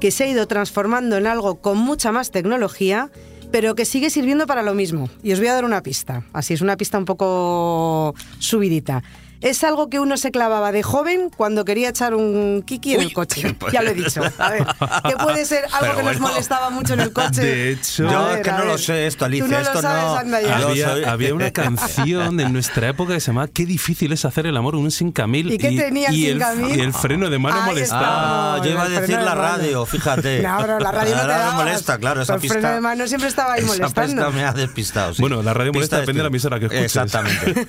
que 0.00 0.10
se 0.10 0.24
ha 0.24 0.26
ido 0.26 0.46
transformando 0.46 1.16
en 1.16 1.26
algo 1.26 1.60
con 1.60 1.78
mucha 1.78 2.12
más 2.12 2.30
tecnología 2.30 3.10
pero 3.50 3.74
que 3.74 3.84
sigue 3.84 4.10
sirviendo 4.10 4.46
para 4.46 4.62
lo 4.62 4.74
mismo. 4.74 5.08
Y 5.22 5.32
os 5.32 5.38
voy 5.38 5.48
a 5.48 5.54
dar 5.54 5.64
una 5.64 5.82
pista. 5.82 6.24
Así 6.32 6.52
es 6.54 6.60
una 6.60 6.76
pista 6.76 6.98
un 6.98 7.04
poco 7.04 8.14
subidita 8.38 9.02
es 9.40 9.64
algo 9.64 9.88
que 9.88 10.00
uno 10.00 10.16
se 10.16 10.30
clavaba 10.30 10.72
de 10.72 10.82
joven 10.82 11.30
cuando 11.36 11.64
quería 11.64 11.88
echar 11.90 12.14
un 12.14 12.62
kiki 12.66 12.94
en 12.94 13.02
el 13.02 13.12
coche. 13.12 13.54
Pues. 13.58 13.72
Ya 13.72 13.82
lo 13.82 13.90
he 13.90 13.94
dicho. 13.94 14.22
A 14.38 14.50
ver, 14.50 14.66
que 15.08 15.16
puede 15.16 15.44
ser 15.44 15.64
algo 15.72 15.96
que 15.96 16.02
nos 16.02 16.20
molestaba 16.20 16.70
mucho 16.70 16.94
en 16.94 17.00
el 17.00 17.12
coche. 17.12 17.42
De 17.42 17.72
hecho, 17.72 18.08
yo 18.10 18.30
es 18.30 18.40
que 18.42 18.52
no 18.52 18.64
lo 18.64 18.78
sé 18.78 19.06
esto, 19.06 19.24
Alicia. 19.24 19.46
no 19.46 19.58
esto 19.58 19.82
no. 19.82 19.88
Había, 19.88 21.12
había, 21.12 21.34
una 21.34 21.50
canción 21.50 22.40
en 22.40 22.52
nuestra 22.52 22.88
época 22.88 23.14
que 23.14 23.20
se 23.20 23.28
llamaba 23.28 23.48
Qué 23.48 23.66
difícil 23.66 24.12
es 24.12 24.24
hacer 24.24 24.46
el 24.46 24.56
amor 24.56 24.76
un 24.76 24.90
sin 24.90 25.12
camil. 25.12 25.52
¿Y 25.52 25.58
qué 25.58 25.72
tenía 25.72 26.12
y 26.12 26.26
el, 26.26 26.42
y 26.74 26.80
el 26.80 26.92
freno 26.92 27.30
de 27.30 27.38
mano 27.38 27.62
molestaba. 27.62 28.56
Ah, 28.56 28.60
yo 28.64 28.70
iba 28.70 28.82
a 28.82 28.88
decir 28.88 29.18
la 29.18 29.34
radio, 29.34 29.84
fíjate. 29.86 30.42
No, 30.42 30.56
pero 30.60 30.78
la 30.78 30.92
radio 30.92 31.16
no 31.16 31.22
te 31.22 31.28
da. 31.28 31.52
molesta, 31.52 31.98
claro. 31.98 32.22
Esa 32.22 32.34
el 32.34 32.40
freno 32.40 32.70
de 32.70 32.80
mano 32.80 33.06
siempre 33.06 33.28
estaba 33.28 33.54
ahí 33.54 33.64
molestando. 33.64 34.32
Me 34.32 34.44
ha 34.44 34.52
despistado. 34.52 35.14
Bueno, 35.18 35.42
la 35.42 35.54
radio 35.54 35.72
molesta 35.72 36.00
depende 36.00 36.18
de 36.18 36.24
la 36.24 36.28
emisora 36.28 36.58
que 36.58 36.66
escuches. 36.66 36.84
Exactamente. 36.84 37.66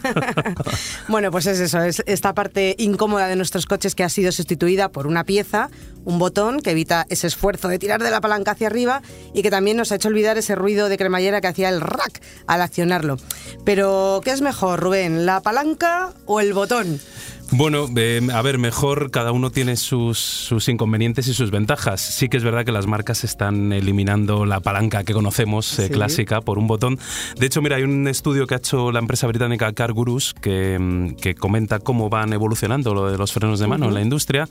bueno, 1.08 1.32
pues 1.32 1.46
es 1.48 1.57
eso. 1.60 1.82
Es 1.82 2.04
esta 2.06 2.34
parte 2.34 2.76
incómoda 2.78 3.28
de 3.28 3.36
nuestros 3.36 3.66
coches 3.66 3.96
que 3.96 4.04
ha 4.04 4.10
sido 4.10 4.32
sustituida 4.32 4.90
por 4.90 5.08
una 5.08 5.24
pieza, 5.24 5.70
un 6.06 6.20
botón 6.20 6.62
que 6.62 6.72
evita 6.72 7.06
ese 7.10 7.28
esfuerzo 7.28 7.68
de 7.68 7.80
tirar 7.80 8.02
de 8.02 8.12
la 8.12 8.22
palanca 8.22 8.52
hacia 8.52 8.68
arriba 8.68 9.02
y 9.34 9.42
que 9.42 9.52
también 9.52 9.78
nos 9.78 9.92
ha 9.92 9.96
hecho 9.96 10.08
olvidar 10.08 10.38
ese 10.38 10.56
ruido 10.56 10.90
de 10.90 10.98
cremallera 10.98 11.42
que 11.42 11.48
hacía 11.48 11.70
el 11.70 11.82
rack 11.82 12.22
al 12.48 12.62
accionarlo. 12.62 13.18
Pero, 13.66 14.22
¿qué 14.24 14.32
es 14.32 14.42
mejor, 14.42 14.80
Rubén? 14.80 15.26
¿La 15.26 15.42
palanca 15.42 16.14
o 16.26 16.40
el 16.40 16.54
botón? 16.54 17.00
Bueno, 17.52 17.88
a 18.34 18.42
ver, 18.42 18.58
mejor 18.58 19.10
cada 19.10 19.32
uno 19.32 19.52
tiene 19.52 19.78
sus, 19.78 20.20
sus, 20.20 20.68
inconvenientes 20.68 21.28
y 21.28 21.34
sus 21.34 21.50
ventajas. 21.50 22.02
Sí 22.02 22.28
que 22.28 22.38
es 22.38 22.44
verdad 22.44 22.66
que 22.66 22.74
las 22.74 22.88
marcas 22.88 23.24
están 23.24 23.72
eliminando 23.72 24.46
la 24.46 24.60
palanca 24.60 25.06
que 25.06 25.14
conocemos, 25.14 25.80
eh, 25.80 25.90
clásica, 25.90 26.42
por 26.42 26.60
un 26.60 26.68
botón. 26.68 27.00
De 27.40 27.46
hecho, 27.46 27.62
mira, 27.62 27.78
hay 27.78 27.84
un 27.84 28.06
estudio 28.08 28.48
que 28.48 28.56
ha 28.56 28.58
hecho 28.58 28.92
la 28.92 29.00
empresa 29.00 29.28
británica 29.28 29.72
Car 29.72 29.94
Gurus 29.94 30.34
que, 30.34 30.78
mm, 30.78 31.16
que 31.16 31.36
comenta 31.36 31.80
cómo 31.80 32.10
van 32.10 32.34
evolucionando 32.34 32.94
lo 32.94 33.10
de 33.10 33.18
los 33.18 33.32
frenos 33.32 33.60
de 33.60 33.68
mano 33.68 33.88
en 33.88 33.94
la 33.94 34.02
industria. 34.02 34.50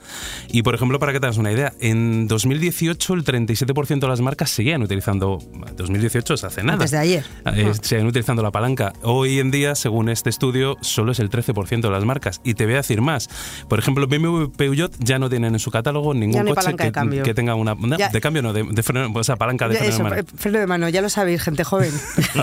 Y, 0.48 0.62
por 0.62 0.74
ejemplo, 0.74 0.98
para 0.98 1.12
que 1.12 1.20
te 1.20 1.26
hagas 1.26 1.36
una 1.36 1.52
idea, 1.52 1.74
en 1.80 2.26
2018 2.28 3.12
el 3.12 3.24
37% 3.24 4.06
de 4.06 4.08
las 4.08 4.22
marcas 4.22 4.50
seguían 4.50 4.82
utilizando, 4.82 5.38
2018 5.76 6.34
es 6.34 6.44
hace 6.44 6.62
nada. 6.62 6.78
Desde 6.78 6.96
ayer. 6.96 7.24
Eh, 7.44 7.72
seguían 7.82 8.06
utilizando 8.06 8.42
la 8.42 8.50
palanca. 8.50 8.94
Hoy 9.02 9.38
en 9.38 9.50
día, 9.50 9.74
según 9.74 10.08
este 10.08 10.30
estudio, 10.30 10.78
solo 10.80 11.12
es 11.12 11.20
el 11.20 11.28
13% 11.28 11.82
de 11.82 11.90
las 11.90 12.04
marcas. 12.04 12.40
Y 12.42 12.54
te 12.54 12.64
voy 12.64 12.74
a 12.74 12.85
decir 12.86 13.02
más. 13.02 13.28
Por 13.68 13.78
ejemplo, 13.78 14.06
BMW 14.06 14.46
Peugeot 14.56 14.92
ya 14.98 15.18
no 15.18 15.28
tienen 15.28 15.54
en 15.54 15.58
su 15.58 15.70
catálogo 15.70 16.14
ningún 16.14 16.46
coche 16.46 16.74
que, 16.76 17.34
tenga 17.34 17.54
una. 17.54 17.74
de 17.74 18.20
cambio, 18.20 18.42
no, 18.42 18.52
de, 18.52 18.82
freno, 18.82 19.10
o 19.12 19.24
sea, 19.24 19.36
palanca 19.36 19.68
de 19.68 19.76
freno 19.76 19.96
de 19.96 20.02
mano. 20.02 20.22
Freno 20.36 20.58
de 20.58 20.66
mano, 20.66 20.88
ya 20.88 21.02
lo 21.02 21.08
sabéis, 21.08 21.42
gente 21.42 21.64
joven. 21.64 21.92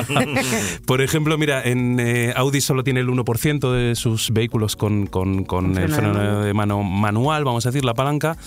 Por 0.85 1.01
ejemplo, 1.01 1.37
mira, 1.37 1.63
en 1.63 1.99
eh, 1.99 2.33
Audi 2.35 2.61
solo 2.61 2.83
tiene 2.83 2.99
el 2.99 3.07
1% 3.07 3.71
de 3.71 3.95
sus 3.95 4.31
vehículos 4.31 4.75
con, 4.75 5.07
con, 5.07 5.43
con 5.45 5.77
el 5.77 5.91
freno 5.91 6.41
de 6.41 6.53
mano 6.53 6.83
manual, 6.83 7.43
vamos 7.43 7.65
a 7.65 7.69
decir, 7.69 7.85
la 7.85 7.93
palanca, 7.93 8.37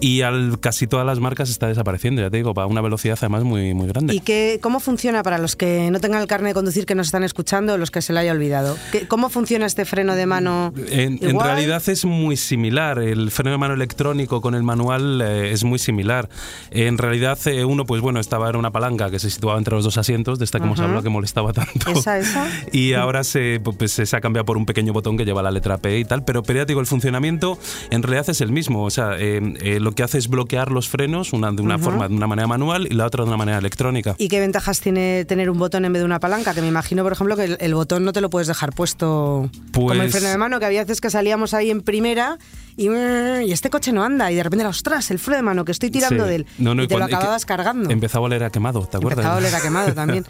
y 0.00 0.22
al, 0.22 0.58
casi 0.60 0.86
todas 0.86 1.06
las 1.06 1.20
marcas 1.20 1.50
está 1.50 1.68
desapareciendo, 1.68 2.22
ya 2.22 2.30
te 2.30 2.36
digo, 2.36 2.54
para 2.54 2.66
una 2.66 2.80
velocidad 2.80 3.18
además 3.20 3.44
muy, 3.44 3.74
muy 3.74 3.86
grande. 3.88 4.14
¿Y 4.14 4.20
qué, 4.20 4.58
cómo 4.60 4.80
funciona 4.80 5.22
para 5.22 5.38
los 5.38 5.56
que 5.56 5.90
no 5.90 6.00
tengan 6.00 6.20
el 6.20 6.26
carnet 6.26 6.50
de 6.50 6.54
conducir 6.54 6.86
que 6.86 6.94
nos 6.94 7.06
están 7.06 7.24
escuchando 7.24 7.74
o 7.74 7.78
los 7.78 7.90
que 7.90 8.02
se 8.02 8.12
le 8.12 8.20
haya 8.20 8.32
olvidado? 8.32 8.76
¿Cómo 9.08 9.30
funciona 9.30 9.66
este 9.66 9.84
freno 9.84 10.14
de 10.14 10.26
mano? 10.26 10.72
En, 10.88 11.18
en 11.22 11.36
realidad 11.44 11.82
es 11.88 12.04
muy 12.04 12.36
similar. 12.36 12.98
El 12.98 13.30
freno 13.30 13.52
de 13.52 13.58
mano 13.58 13.74
electrónico 13.74 14.40
con 14.40 14.54
el 14.54 14.62
manual 14.62 15.20
eh, 15.20 15.52
es 15.52 15.64
muy 15.64 15.78
similar. 15.78 16.28
En 16.70 16.98
realidad, 16.98 17.38
eh, 17.46 17.64
uno, 17.64 17.84
pues 17.84 18.00
bueno, 18.00 18.20
estaba 18.20 18.50
en 18.50 18.56
una 18.56 18.70
palanca 18.70 19.10
que 19.10 19.18
se 19.18 19.30
situaba 19.30 19.58
entre 19.58 19.74
los 19.74 19.84
dos 19.84 19.98
asientos, 19.98 20.38
de 20.38 20.44
esta 20.44 20.58
que 20.58 20.66
hemos 20.66 20.80
hablado 20.80 21.02
que 21.02 21.08
molestaba 21.08 21.52
tanto. 21.52 21.90
Esa, 21.90 22.18
esa. 22.18 22.46
Y 22.72 22.94
ahora 22.94 23.24
se, 23.24 23.60
pues, 23.60 23.92
se 23.92 24.16
ha 24.16 24.20
cambiado 24.20 24.44
por 24.44 24.56
un 24.56 24.66
pequeño 24.66 24.92
botón 24.92 25.16
que 25.16 25.24
lleva 25.24 25.42
la 25.42 25.50
letra 25.50 25.78
P 25.78 25.98
y 25.98 26.04
tal. 26.04 26.24
Pero, 26.24 26.42
periódico, 26.42 26.80
el 26.80 26.86
funcionamiento 26.86 27.58
en 27.90 28.02
realidad 28.02 28.30
es 28.30 28.40
el 28.40 28.50
mismo. 28.50 28.84
O 28.84 28.90
sea, 28.90 29.12
eh, 29.18 29.78
lo 29.80 29.92
que 29.92 30.02
hace 30.02 30.18
es 30.18 30.28
bloquear 30.28 30.70
los 30.70 30.88
frenos 30.88 31.32
una, 31.32 31.52
de 31.52 31.62
una 31.62 31.78
forma, 31.78 32.08
de 32.08 32.14
una 32.14 32.26
manera 32.26 32.48
manual 32.48 32.86
y 32.90 32.94
la 32.94 33.06
otra 33.06 33.24
de 33.24 33.28
una 33.28 33.36
manera 33.36 33.58
electrónica. 33.58 34.14
¿Y 34.18 34.28
qué 34.28 34.40
ventajas 34.40 34.80
tiene 34.80 35.24
tener 35.24 35.50
un 35.50 35.58
botón 35.58 35.84
en 35.84 35.92
vez 35.92 36.00
de 36.00 36.06
una 36.06 36.20
palanca? 36.20 36.54
Que 36.54 36.60
me 36.60 36.68
imagino, 36.68 37.02
por 37.02 37.12
ejemplo, 37.12 37.36
que 37.36 37.56
el, 37.58 37.74
botón 37.74 38.04
no 38.04 38.12
te 38.12 38.20
lo 38.20 38.30
puedes 38.30 38.48
dejar 38.48 38.72
puesto 38.72 39.50
como 39.72 39.92
el 39.92 40.10
freno 40.10 40.28
de 40.28 40.38
mano, 40.38 40.58
que 40.58 40.66
había 40.66 40.82
veces 40.82 41.00
que 41.00 41.10
salíamos 41.34 41.54
ahí 41.54 41.70
en 41.70 41.80
primera 41.80 42.38
y, 42.76 42.88
y 42.90 43.52
este 43.52 43.70
coche 43.70 43.92
no 43.92 44.02
anda 44.04 44.30
y 44.32 44.34
de 44.34 44.42
repente, 44.42 44.66
ostras, 44.66 45.10
el 45.10 45.18
freno 45.18 45.36
de 45.36 45.42
mano 45.42 45.64
que 45.64 45.72
estoy 45.72 45.90
tirando 45.90 46.24
Sí. 46.24 46.28
de 46.30 46.36
él 46.36 46.46
No, 46.58 46.74
no, 46.74 46.82
y 46.82 46.88
te 46.88 46.96
lo 46.98 47.04
acababas 47.04 47.44
cargando. 47.46 47.88
Empezaba 47.90 48.24
a 48.24 48.26
oler 48.26 48.42
a 48.44 48.50
quemado, 48.50 48.80
¿te 48.86 48.96
acuerdas? 48.96 49.18
Empezaba 49.24 49.34
a 49.34 49.38
oler 49.38 49.54
a 49.54 49.60
quemado 49.60 49.92
también. 49.94 50.24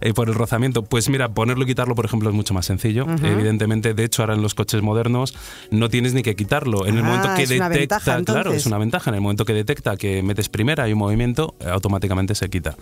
Eh, 0.00 0.12
por 0.14 0.28
el 0.28 0.34
rozamiento. 0.34 0.82
Pues 0.84 1.08
mira, 1.10 1.28
ponerlo 1.34 1.64
y 1.64 1.66
quitarlo, 1.66 1.94
por 1.94 2.04
ejemplo, 2.06 2.28
es 2.30 2.34
mucho 2.34 2.54
más 2.54 2.66
sencillo. 2.66 3.06
Evidentemente, 3.22 3.94
de 3.94 4.04
hecho, 4.04 4.22
ahora 4.22 4.34
en 4.34 4.42
los 4.42 4.54
coches 4.54 4.80
modernos 4.82 5.34
no 5.70 5.88
tienes 5.90 6.12
ni 6.14 6.22
que 6.22 6.34
quitarlo. 6.36 6.86
En 6.86 6.96
el 6.96 7.04
Ah, 7.04 7.08
momento 7.08 7.28
que 7.36 7.42
es 7.42 7.50
una 7.50 7.68
detecta, 7.68 7.96
ventaja, 8.16 8.24
claro, 8.24 8.52
es 8.52 8.66
una 8.66 8.78
ventaja. 8.78 9.10
En 9.10 9.14
el 9.16 9.20
momento 9.20 9.44
que 9.44 9.52
detecta 9.54 9.96
que 9.96 10.22
metes 10.22 10.48
primera 10.48 10.88
y 10.88 10.92
un 10.94 10.98
movimiento, 10.98 11.54
automáticamente 11.66 12.34
se 12.34 12.48
quita. 12.48 12.74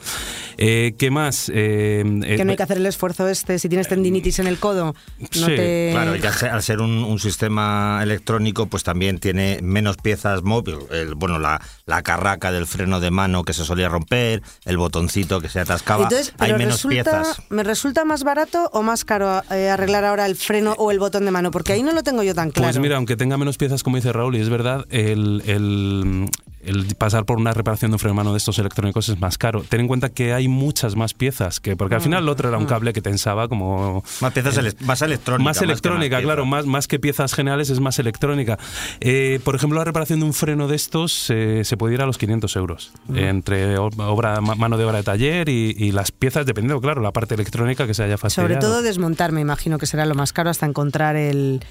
Eh, 0.56 0.94
¿Qué 0.98 1.10
más? 1.10 1.48
Eh, 1.52 2.04
eh, 2.24 2.36
que 2.36 2.44
no 2.44 2.50
hay 2.52 2.56
que 2.56 2.62
hacer 2.62 2.76
el 2.78 2.86
esfuerzo 2.86 3.28
este, 3.28 3.58
si 3.58 3.68
tienes 3.68 3.88
tendinitis 3.88 4.38
en 4.38 4.46
el 4.46 4.58
codo, 4.58 4.94
no 5.18 5.26
Sí, 5.30 5.44
te... 5.46 5.88
Claro, 5.92 6.12
al 6.52 6.62
ser 6.62 6.80
un, 6.80 6.90
un 7.04 7.18
sistema 7.18 7.59
electrónico, 8.02 8.66
pues 8.66 8.82
también 8.84 9.18
tiene 9.18 9.58
menos 9.62 9.96
piezas 9.96 10.42
móviles. 10.42 10.80
El- 10.90 11.14
bueno, 11.14 11.38
la, 11.38 11.60
la 11.86 12.02
carraca 12.02 12.52
del 12.52 12.66
freno 12.66 13.00
de 13.00 13.10
mano 13.10 13.44
que 13.44 13.52
se 13.52 13.64
solía 13.64 13.88
romper, 13.88 14.42
el 14.64 14.76
botoncito 14.78 15.40
que 15.40 15.48
se 15.48 15.60
atascaba. 15.60 16.04
Entonces, 16.04 16.32
Hay 16.38 16.48
pero 16.48 16.58
menos 16.58 16.74
resulta, 16.82 17.02
piezas. 17.22 17.42
¿me 17.50 17.62
resulta 17.62 18.04
más 18.04 18.24
barato 18.24 18.70
o 18.72 18.82
más 18.82 19.04
caro 19.04 19.42
eh, 19.50 19.68
arreglar 19.70 20.04
ahora 20.04 20.26
el 20.26 20.36
freno 20.36 20.74
o 20.78 20.90
el 20.90 20.98
botón 20.98 21.24
de 21.24 21.30
mano? 21.30 21.50
Porque 21.50 21.72
ahí 21.72 21.82
no 21.82 21.92
lo 21.92 22.02
tengo 22.02 22.22
yo 22.22 22.34
tan 22.34 22.50
claro. 22.50 22.68
Pues 22.72 22.78
mira, 22.80 22.96
aunque 22.96 23.16
tenga 23.16 23.36
menos 23.36 23.56
piezas, 23.56 23.82
como 23.82 23.96
dice 23.96 24.12
Raúl, 24.12 24.36
y 24.36 24.40
es 24.40 24.48
verdad, 24.48 24.86
el, 24.90 25.42
el- 25.46 26.28
el 26.64 26.94
pasar 26.96 27.24
por 27.24 27.38
una 27.38 27.52
reparación 27.52 27.90
de 27.90 27.94
un 27.96 27.98
freno 27.98 28.12
de 28.12 28.16
mano 28.16 28.32
de 28.32 28.38
estos 28.38 28.58
electrónicos 28.58 29.08
es 29.08 29.18
más 29.20 29.38
caro. 29.38 29.62
Ten 29.68 29.80
en 29.80 29.88
cuenta 29.88 30.10
que 30.10 30.32
hay 30.34 30.48
muchas 30.48 30.96
más 30.96 31.14
piezas, 31.14 31.60
que 31.60 31.76
porque 31.76 31.94
al 31.94 32.00
final 32.00 32.22
el 32.22 32.28
otro 32.28 32.48
era 32.48 32.58
un 32.58 32.66
cable 32.66 32.92
que 32.92 33.00
tensaba 33.00 33.48
como... 33.48 34.02
Más 34.20 34.32
piezas 34.32 34.56
ele- 34.58 34.74
más 34.80 35.00
electrónica. 35.02 35.44
Más 35.44 35.62
electrónica, 35.62 36.20
claro, 36.20 36.44
más, 36.44 36.66
más 36.66 36.86
que 36.88 36.98
piezas 36.98 37.32
generales 37.34 37.70
es 37.70 37.80
más 37.80 37.98
electrónica. 37.98 38.58
Eh, 39.00 39.40
por 39.44 39.54
ejemplo, 39.56 39.78
la 39.78 39.84
reparación 39.84 40.20
de 40.20 40.26
un 40.26 40.34
freno 40.34 40.68
de 40.68 40.76
estos 40.76 41.26
eh, 41.30 41.62
se 41.64 41.76
puede 41.76 41.94
ir 41.94 42.02
a 42.02 42.06
los 42.06 42.18
500 42.18 42.56
euros, 42.56 42.92
entre 43.14 43.78
o- 43.78 43.86
obra, 43.98 44.40
ma- 44.40 44.54
mano 44.54 44.76
de 44.76 44.84
obra 44.84 44.98
de 44.98 45.04
taller 45.04 45.48
y, 45.48 45.74
y 45.78 45.92
las 45.92 46.12
piezas, 46.12 46.46
dependiendo, 46.46 46.80
claro, 46.80 47.00
la 47.00 47.12
parte 47.12 47.34
electrónica 47.34 47.86
que 47.86 47.94
se 47.94 48.02
haya 48.02 48.18
fastidiado. 48.18 48.48
Sobre 48.54 48.60
todo 48.60 48.82
desmontar, 48.82 49.32
me 49.32 49.40
imagino 49.40 49.78
que 49.78 49.86
será 49.86 50.04
lo 50.06 50.14
más 50.14 50.32
caro 50.32 50.50
hasta 50.50 50.66
encontrar 50.66 51.16
el, 51.16 51.64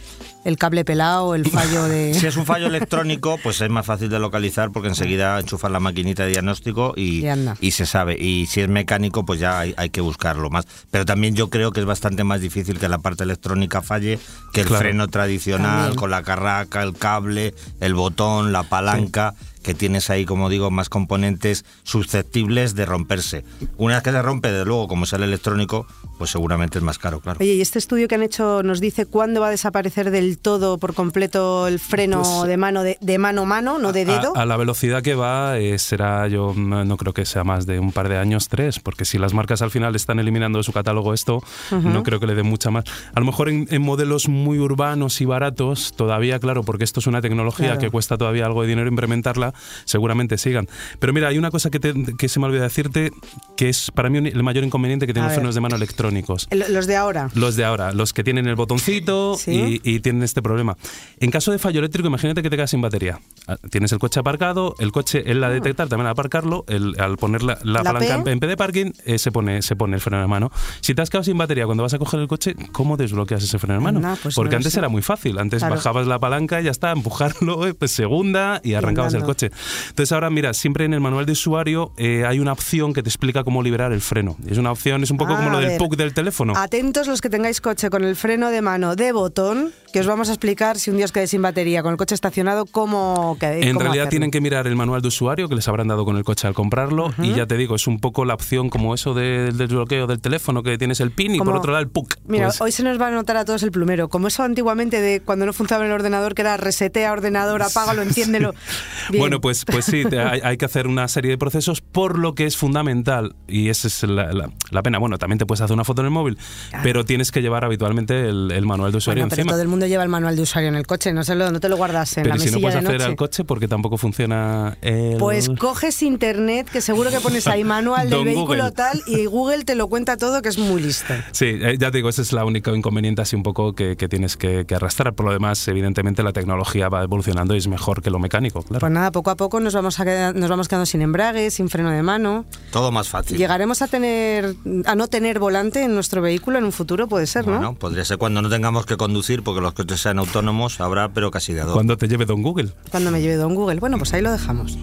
el 0.46 0.58
cable 0.58 0.84
pelado, 0.86 1.36
el 1.36 1.46
fallo 1.50 1.84
de... 1.86 2.14
Si 2.16 2.26
es 2.28 2.36
un 2.38 2.46
fallo 2.46 2.68
electrónico, 2.68 3.38
pues 3.44 3.62
es 3.62 3.70
más 3.70 3.86
fácil 3.86 4.10
de 4.10 4.20
localizar 4.20 4.72
porque 4.80 4.90
enseguida 4.90 5.40
enchufas 5.40 5.72
la 5.72 5.80
maquinita 5.80 6.24
de 6.24 6.30
diagnóstico 6.32 6.94
y, 6.96 7.20
Y 7.20 7.28
anda. 7.28 7.56
y 7.62 7.72
se 7.72 7.86
sabe. 7.86 8.18
Y 8.20 8.46
si 8.48 8.62
es 8.62 8.70
mecánico, 8.70 9.26
pues 9.26 9.40
ya 9.40 9.60
hay, 9.60 9.74
hay 9.78 9.90
que 9.90 10.02
buscarlo 10.02 10.50
más. 10.50 10.66
Pero 10.92 11.06
también 11.06 11.36
yo 11.36 11.50
creo 11.50 11.72
que 11.72 11.80
es 11.82 11.86
bastante 11.86 12.24
más 12.24 12.42
difícil 12.42 12.80
que 12.80 12.88
la 12.90 12.98
parte 13.00 13.24
electrónica 13.24 13.82
falle 13.82 14.20
que 14.54 14.62
el 14.62 14.68
Claro. 14.68 14.82
freno 14.82 15.08
tradicional 15.08 15.76
También. 15.78 15.96
con 15.96 16.12
la 16.12 16.24
carraca, 16.24 16.82
el 16.84 16.94
cable, 16.94 17.54
el 17.80 17.94
botón, 17.94 18.52
la 18.52 18.64
palanca. 18.64 19.34
Que 19.64 19.74
tienes 19.74 20.10
ahí, 20.10 20.26
como 20.26 20.50
digo, 20.50 20.72
más 20.72 20.90
componentes 20.90 21.66
susceptibles 21.84 22.76
de 22.76 22.86
romperse. 22.86 23.44
Una 23.78 23.96
vez 23.96 24.04
que 24.04 24.12
se 24.12 24.22
rompe, 24.22 24.52
de 24.52 24.64
luego, 24.66 24.88
como 24.88 25.04
es 25.04 25.14
el 25.14 25.24
electrónico, 25.24 25.86
pues 26.18 26.32
seguramente 26.32 26.78
es 26.78 26.84
más 26.84 26.98
caro, 26.98 27.20
claro. 27.20 27.38
Oye, 27.42 27.56
y 27.56 27.62
este 27.62 27.78
estudio 27.80 28.08
que 28.08 28.16
han 28.16 28.24
hecho 28.24 28.64
nos 28.64 28.80
dice 28.80 29.06
cuándo 29.06 29.42
va 29.42 29.48
a 29.48 29.52
desaparecer 29.52 30.12
del 30.12 30.38
todo 30.38 30.78
por 30.78 30.94
completo 30.94 31.68
el 31.68 31.80
freno 31.80 32.22
Pues- 32.24 32.48
de 32.48 32.58
mano 32.58 32.84
de, 32.84 32.98
de 33.02 33.18
mano 33.18 33.42
a 33.42 33.46
mano, 33.46 33.80
no 33.80 33.92
de 33.92 34.06
dedo. 34.06 34.36
A, 34.36 34.42
a 34.42 34.46
la 34.46 34.58
velocidad 34.58 35.02
que 35.04 35.16
va 35.16 35.58
eh, 35.60 35.78
será, 35.78 36.28
yo 36.28 36.54
no 36.56 36.98
creo 36.98 37.14
que 37.14 37.26
sea 37.26 37.44
más 37.44 37.66
de 37.66 37.80
un 37.80 37.92
par 37.92 38.10
de 38.10 38.18
años, 38.18 38.48
tres, 38.50 38.80
porque 38.80 39.06
si 39.06 39.18
las 39.18 39.34
marcas 39.34 39.62
al 39.62 39.72
final 39.72 39.96
están 39.96 40.20
eliminando 40.20 40.58
de 40.60 40.64
su 40.64 40.72
catálogo 40.74 41.14
esto, 41.14 41.42
no 41.72 42.04
creo 42.04 42.20
que 42.20 42.28
le 42.28 42.36
den 42.36 42.46
mucha 42.48 42.72
más. 42.72 42.86
A 43.14 43.20
lo 43.20 43.26
mejor 43.26 43.50
en, 43.50 43.68
en 43.72 43.82
modelos 43.82 44.28
muy 44.30 44.58
urbanos 44.60 45.22
y 45.22 45.26
baratos, 45.26 45.94
todavía, 45.96 46.40
claro, 46.40 46.64
porque 46.64 46.84
esto 46.84 47.00
es 47.00 47.08
una 47.08 47.22
tecnología 47.22 47.50
Claro. 47.70 47.80
que 47.82 47.90
cuesta 47.90 48.18
todavía 48.18 48.46
algo 48.46 48.62
de 48.62 48.68
dinero 48.70 48.88
implementarla, 48.88 49.54
seguramente 49.86 50.38
sigan. 50.38 50.68
Pero 51.00 51.14
mira, 51.14 51.28
hay 51.30 51.38
una 51.38 51.52
cosa 51.52 51.70
que, 51.70 51.80
te- 51.80 51.94
que 52.18 52.30
se 52.30 52.40
me 52.40 52.46
olvidó 52.48 52.64
decirte, 52.64 53.12
que 53.58 53.70
es 53.70 53.92
para 53.92 54.10
mí 54.10 54.18
el 54.18 54.44
mayor 54.44 54.64
inconveniente 54.64 55.08
que 55.08 55.14
tienen 55.14 55.28
los 55.30 55.36
frenos 55.36 55.56
de 55.56 55.62
mano 55.62 55.76
electrónicos. 55.76 56.48
El- 56.50 56.74
Los 56.74 56.88
de 56.88 56.96
ahora. 56.96 57.30
Los 57.36 57.56
de 57.56 57.66
ahora, 57.66 57.92
los 57.94 58.14
que 58.14 58.24
tienen 58.24 58.48
el 58.48 58.56
botoncito 58.56 59.36
Sí. 59.38 59.80
y, 59.84 59.96
y 59.96 60.00
tienen 60.00 60.24
este 60.24 60.42
problema. 60.42 60.78
En 61.20 61.32
caso 61.32 61.52
de 61.52 61.60
fallo 61.60 61.80
eléctrico, 61.80 62.08
imagínate 62.08 62.42
que 62.42 62.50
te 62.50 62.56
quedas 62.56 62.70
sin 62.72 62.82
batería. 62.82 63.20
Ah, 63.48 63.58
Tienes 63.70 63.92
el 63.92 64.00
coche 64.00 64.20
aparcado, 64.20 64.76
el 64.80 64.92
coche, 64.92 65.24
él 65.30 65.42
la 65.42 65.48
Ah. 65.48 65.52
detectar, 65.52 65.88
también 65.90 66.06
al 66.08 66.12
aparcarlo, 66.12 66.66
el- 66.68 66.96
al 67.00 67.18
poner 67.18 67.44
la, 67.44 67.58
la 67.64 67.84
La 67.84 67.84
palanca 67.94 68.24
P. 68.24 68.32
en 68.32 68.40
P 68.40 68.48
de 68.48 68.58
parking, 68.58 68.92
eh, 69.06 69.18
se, 69.18 69.32
pone, 69.32 69.62
se 69.62 69.76
pone 69.76 69.96
el 69.96 70.02
freno 70.02 70.22
de 70.22 70.28
mano. 70.28 70.52
Si 70.82 70.94
te 70.96 71.02
has 71.02 71.10
quedado 71.10 71.24
sin 71.24 71.38
batería 71.38 71.66
cuando 71.66 71.84
vas 71.84 71.94
a 71.94 72.00
coger 72.00 72.20
el 72.20 72.28
coche, 72.28 72.56
¿cómo 72.72 72.98
desbloqueas 72.98 73.44
ese 73.44 73.58
freno 73.60 73.76
de 73.76 73.80
mano? 73.84 74.18
Pues 74.22 74.36
Porque 74.36 74.52
no 74.52 74.58
antes 74.58 74.74
sé. 74.74 74.80
era 74.80 74.90
muy 74.90 75.02
fácil. 75.02 75.38
Antes 75.40 75.60
Claro. 75.60 75.76
bajabas 75.76 76.08
la 76.08 76.20
palanca 76.20 76.62
y 76.62 76.66
ya 76.66 76.72
está, 76.72 76.92
empujarlo, 76.92 77.68
eh, 77.68 77.74
pues 77.74 77.92
segunda 77.92 78.62
y 78.64 78.74
arrancabas 78.74 79.14
el 79.14 79.18
andando. 79.18 79.34
Coche. 79.48 79.52
Entonces 79.90 80.12
ahora, 80.12 80.30
mira, 80.30 80.54
siempre 80.54 80.86
en 80.86 80.94
el 80.94 81.00
manual 81.00 81.26
de 81.26 81.32
usuario 81.34 81.92
eh, 81.98 82.26
hay 82.28 82.40
una 82.40 82.52
opción 82.54 82.94
que 82.94 83.02
te 83.04 83.10
explica 83.10 83.44
cómo 83.44 83.64
liberar 83.64 83.92
el 83.94 84.02
freno. 84.02 84.36
Es 84.48 84.58
una 84.58 84.72
opción, 84.72 85.04
es 85.04 85.12
un 85.12 85.18
poco 85.18 85.34
Ah, 85.34 85.38
como 85.38 85.50
lo 85.50 85.60
del. 85.60 85.78
PUC 85.78 85.96
del 85.96 86.14
teléfono. 86.14 86.54
Atentos 86.58 87.08
los 87.08 87.22
que 87.22 87.30
tengáis 87.30 87.62
coche 87.62 87.90
con 87.90 88.04
el 88.04 88.16
freno 88.16 88.50
de 88.50 88.62
mano 88.62 88.96
de 88.96 89.12
botón, 89.12 89.72
que 89.92 90.00
os 90.02 90.08
vamos 90.08 90.30
a 90.30 90.34
explicar 90.34 90.78
si 90.78 90.92
un 90.92 90.98
día 90.98 91.06
os 91.06 91.12
quedáis 91.12 91.32
sin 91.32 91.42
batería 91.42 91.82
con 91.82 91.92
el 91.92 91.98
coche 91.98 92.14
estacionado, 92.16 92.66
cómo, 92.66 93.38
que, 93.40 93.48
En 93.48 93.70
cómo 93.74 93.80
realidad 93.80 94.04
hacerlo. 94.04 94.10
tienen 94.10 94.32
que 94.32 94.40
mirar 94.42 94.68
el 94.68 94.76
manual 94.76 95.02
de 95.02 95.08
usuario 95.08 95.50
que 95.50 95.56
les 95.56 95.68
habrán 95.68 95.88
dado 95.88 96.06
con 96.06 96.16
el 96.18 96.24
coche 96.24 96.48
al 96.48 96.54
comprarlo 96.54 97.12
y 97.18 97.34
ya 97.34 97.46
te 97.48 97.58
digo, 97.58 97.76
es 97.76 97.88
un 97.88 98.00
poco 98.00 98.24
la 98.26 98.34
opción 98.36 98.70
como 98.70 98.94
eso 98.94 99.14
del 99.14 99.58
desbloqueo 99.58 100.06
del 100.08 100.20
teléfono 100.22 100.62
que 100.64 100.78
tienes 100.78 101.00
el 101.00 101.12
pin 101.12 101.36
y 101.36 101.38
Como- 101.40 101.52
por 101.52 101.60
otro 101.60 101.72
lado 101.72 101.84
el 101.84 101.90
PUC. 101.90 102.16
Mira, 102.28 102.48
Pues, 102.48 102.62
hoy 102.62 102.72
se 102.72 102.84
nos 102.84 103.00
va 103.02 103.08
a 103.08 103.12
notar 103.12 103.38
a 103.38 103.46
todos 103.46 103.64
el 103.64 103.72
plumero. 103.72 104.10
Como 104.10 104.28
eso 104.28 104.44
antiguamente 104.44 105.02
de 105.02 105.22
cuando 105.22 105.46
no 105.46 105.54
funcionaba 105.54 105.86
el 105.86 105.92
ordenador, 105.92 106.36
que 106.36 106.42
era 106.44 106.58
resetea 106.58 107.12
ordenador, 107.12 107.62
apágalo, 107.64 108.02
enciéndelo. 108.02 108.54
Bien. 109.10 109.22
Bueno, 109.22 109.42
pues, 109.42 109.66
pues 109.66 109.86
sí, 109.86 110.04
hay, 110.16 110.42
hay 110.44 110.58
que 110.58 110.66
hacer 110.66 110.86
una 110.88 111.08
serie 111.08 111.32
de 111.32 111.38
procesos 111.38 111.82
por 111.82 112.20
lo 112.20 112.36
que 112.36 112.46
es 112.46 112.58
fundamental 112.58 113.36
y 113.48 113.70
esa 113.70 113.88
es 113.88 114.04
la, 114.04 114.32
la- 114.34 114.52
la 114.70 114.84
pena. 114.84 115.00
Bueno, 115.00 115.18
también 115.18 115.40
te 115.40 115.46
puedes 115.46 115.62
hacer 115.62 115.74
una 115.74 115.84
foto 115.84 116.02
en 116.02 116.06
el 116.08 116.12
móvil, 116.12 116.38
pero 116.84 117.06
tienes 117.06 117.32
que 117.32 117.42
llevar 117.42 117.66
habitualmente 117.66 118.28
el, 118.30 118.52
el 118.52 118.66
manual 118.66 118.92
de 118.92 118.98
usuario 119.00 119.24
Bueno, 119.24 119.34
encima. 119.34 119.52
todo 119.54 119.62
el 119.62 119.68
mundo 119.68 119.79
lleva 119.88 120.04
el 120.04 120.10
manual 120.10 120.36
de 120.36 120.42
usuario 120.42 120.70
en 120.70 120.76
el 120.76 120.86
coche, 120.88 121.14
no, 121.14 121.24
se 121.24 121.36
lo, 121.36 121.52
no 121.52 121.60
te 121.60 121.70
lo 121.70 121.78
guardas 121.78 122.18
en 122.18 122.24
Pero 122.24 122.36
la 122.36 122.44
¿y 122.44 122.48
si 122.48 122.54
no 122.54 122.60
puedes 122.62 122.74
de 122.76 122.80
acceder 122.80 123.00
noche. 123.02 123.10
al 123.12 123.16
coche 123.16 123.44
porque 123.44 123.68
tampoco 123.68 123.98
funciona 123.98 124.78
el... 124.82 125.18
Pues 125.18 125.50
coges 125.58 126.02
internet, 126.04 126.68
que 126.72 126.82
seguro 126.82 127.10
que 127.12 127.20
pones 127.20 127.48
ahí 127.48 127.64
manual 127.64 128.10
del 128.10 128.24
vehículo 128.26 128.64
Google. 128.64 128.72
tal, 128.72 129.02
y 129.08 129.26
Google 129.26 129.64
te 129.64 129.76
lo 129.76 129.88
cuenta 129.88 130.18
todo, 130.18 130.42
que 130.42 130.50
es 130.50 130.58
muy 130.58 130.82
listo. 130.82 131.14
Sí, 131.32 131.46
eh, 131.48 131.78
ya 131.80 131.92
te 131.92 131.98
digo, 131.98 132.10
ese 132.10 132.22
es 132.22 132.34
la 132.34 132.46
única 132.46 132.72
inconveniente 132.76 133.22
así 133.22 133.36
un 133.36 133.44
poco 133.44 133.74
que, 133.74 133.96
que 133.96 134.08
tienes 134.10 134.38
que, 134.38 134.66
que 134.66 134.76
arrastrar. 134.76 135.14
Por 135.14 135.26
lo 135.26 135.32
demás, 135.34 135.68
evidentemente 135.68 136.24
la 136.24 136.34
tecnología 136.34 136.90
va 136.90 137.04
evolucionando 137.04 137.56
y 137.56 137.58
es 137.58 137.68
mejor 137.68 138.02
que 138.02 138.10
lo 138.10 138.20
mecánico, 138.20 138.62
claro. 138.64 138.80
Pues 138.80 138.92
nada, 138.92 139.12
poco 139.12 139.30
a 139.32 139.36
poco 139.36 139.60
nos 139.60 139.74
vamos, 139.74 140.00
a 140.00 140.06
quedar- 140.06 140.36
nos 140.36 140.50
vamos 140.50 140.68
quedando 140.68 140.86
sin 140.86 141.02
embrague, 141.02 141.52
sin 141.52 141.70
freno 141.70 141.92
de 141.92 142.04
mano. 142.04 142.46
Todo 142.72 142.92
más 142.92 143.10
fácil. 143.10 143.38
Llegaremos 143.38 143.82
a 143.82 143.88
tener 143.88 144.56
a 144.86 144.96
no 144.96 145.08
tener 145.08 145.40
volante 145.40 145.84
en 145.84 145.94
nuestro 145.94 146.22
vehículo 146.22 146.58
en 146.58 146.66
un 146.66 146.72
futuro, 146.72 147.08
puede 147.08 147.28
ser, 147.28 147.46
¿no? 147.48 147.54
Bueno, 147.54 147.76
podría 147.76 148.06
ser 148.06 148.18
cuando 148.18 148.42
no 148.42 148.50
tengamos 148.50 148.86
que 148.86 148.98
conducir, 148.98 149.44
porque 149.44 149.62
los 149.62 149.69
coches 149.74 150.02
sean 150.02 150.20
autónomos, 150.20 150.80
habrá, 150.80 151.14
pero 151.14 151.32
casi 151.32 151.54
de 151.54 151.62
a 151.62 151.66
dos. 151.66 151.74
Cuando 151.74 151.98
te 151.98 152.08
lleve 152.08 152.26
Don 152.26 152.42
Google. 152.42 152.74
Cuando 152.92 153.12
me 153.12 153.22
lleve 153.22 153.36
Don 153.36 153.56
Google. 153.56 153.80
Bueno, 153.80 153.98
pues 153.98 154.14
ahí 154.14 154.22
lo 154.22 154.32
dejamos. 154.32 154.78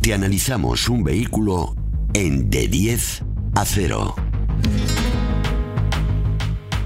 Te 0.00 0.14
analizamos 0.14 0.88
un 0.88 1.04
vehículo 1.04 1.76
en 2.14 2.50
de 2.50 2.68
10 2.68 3.22
a 3.54 3.64
0. 3.64 4.14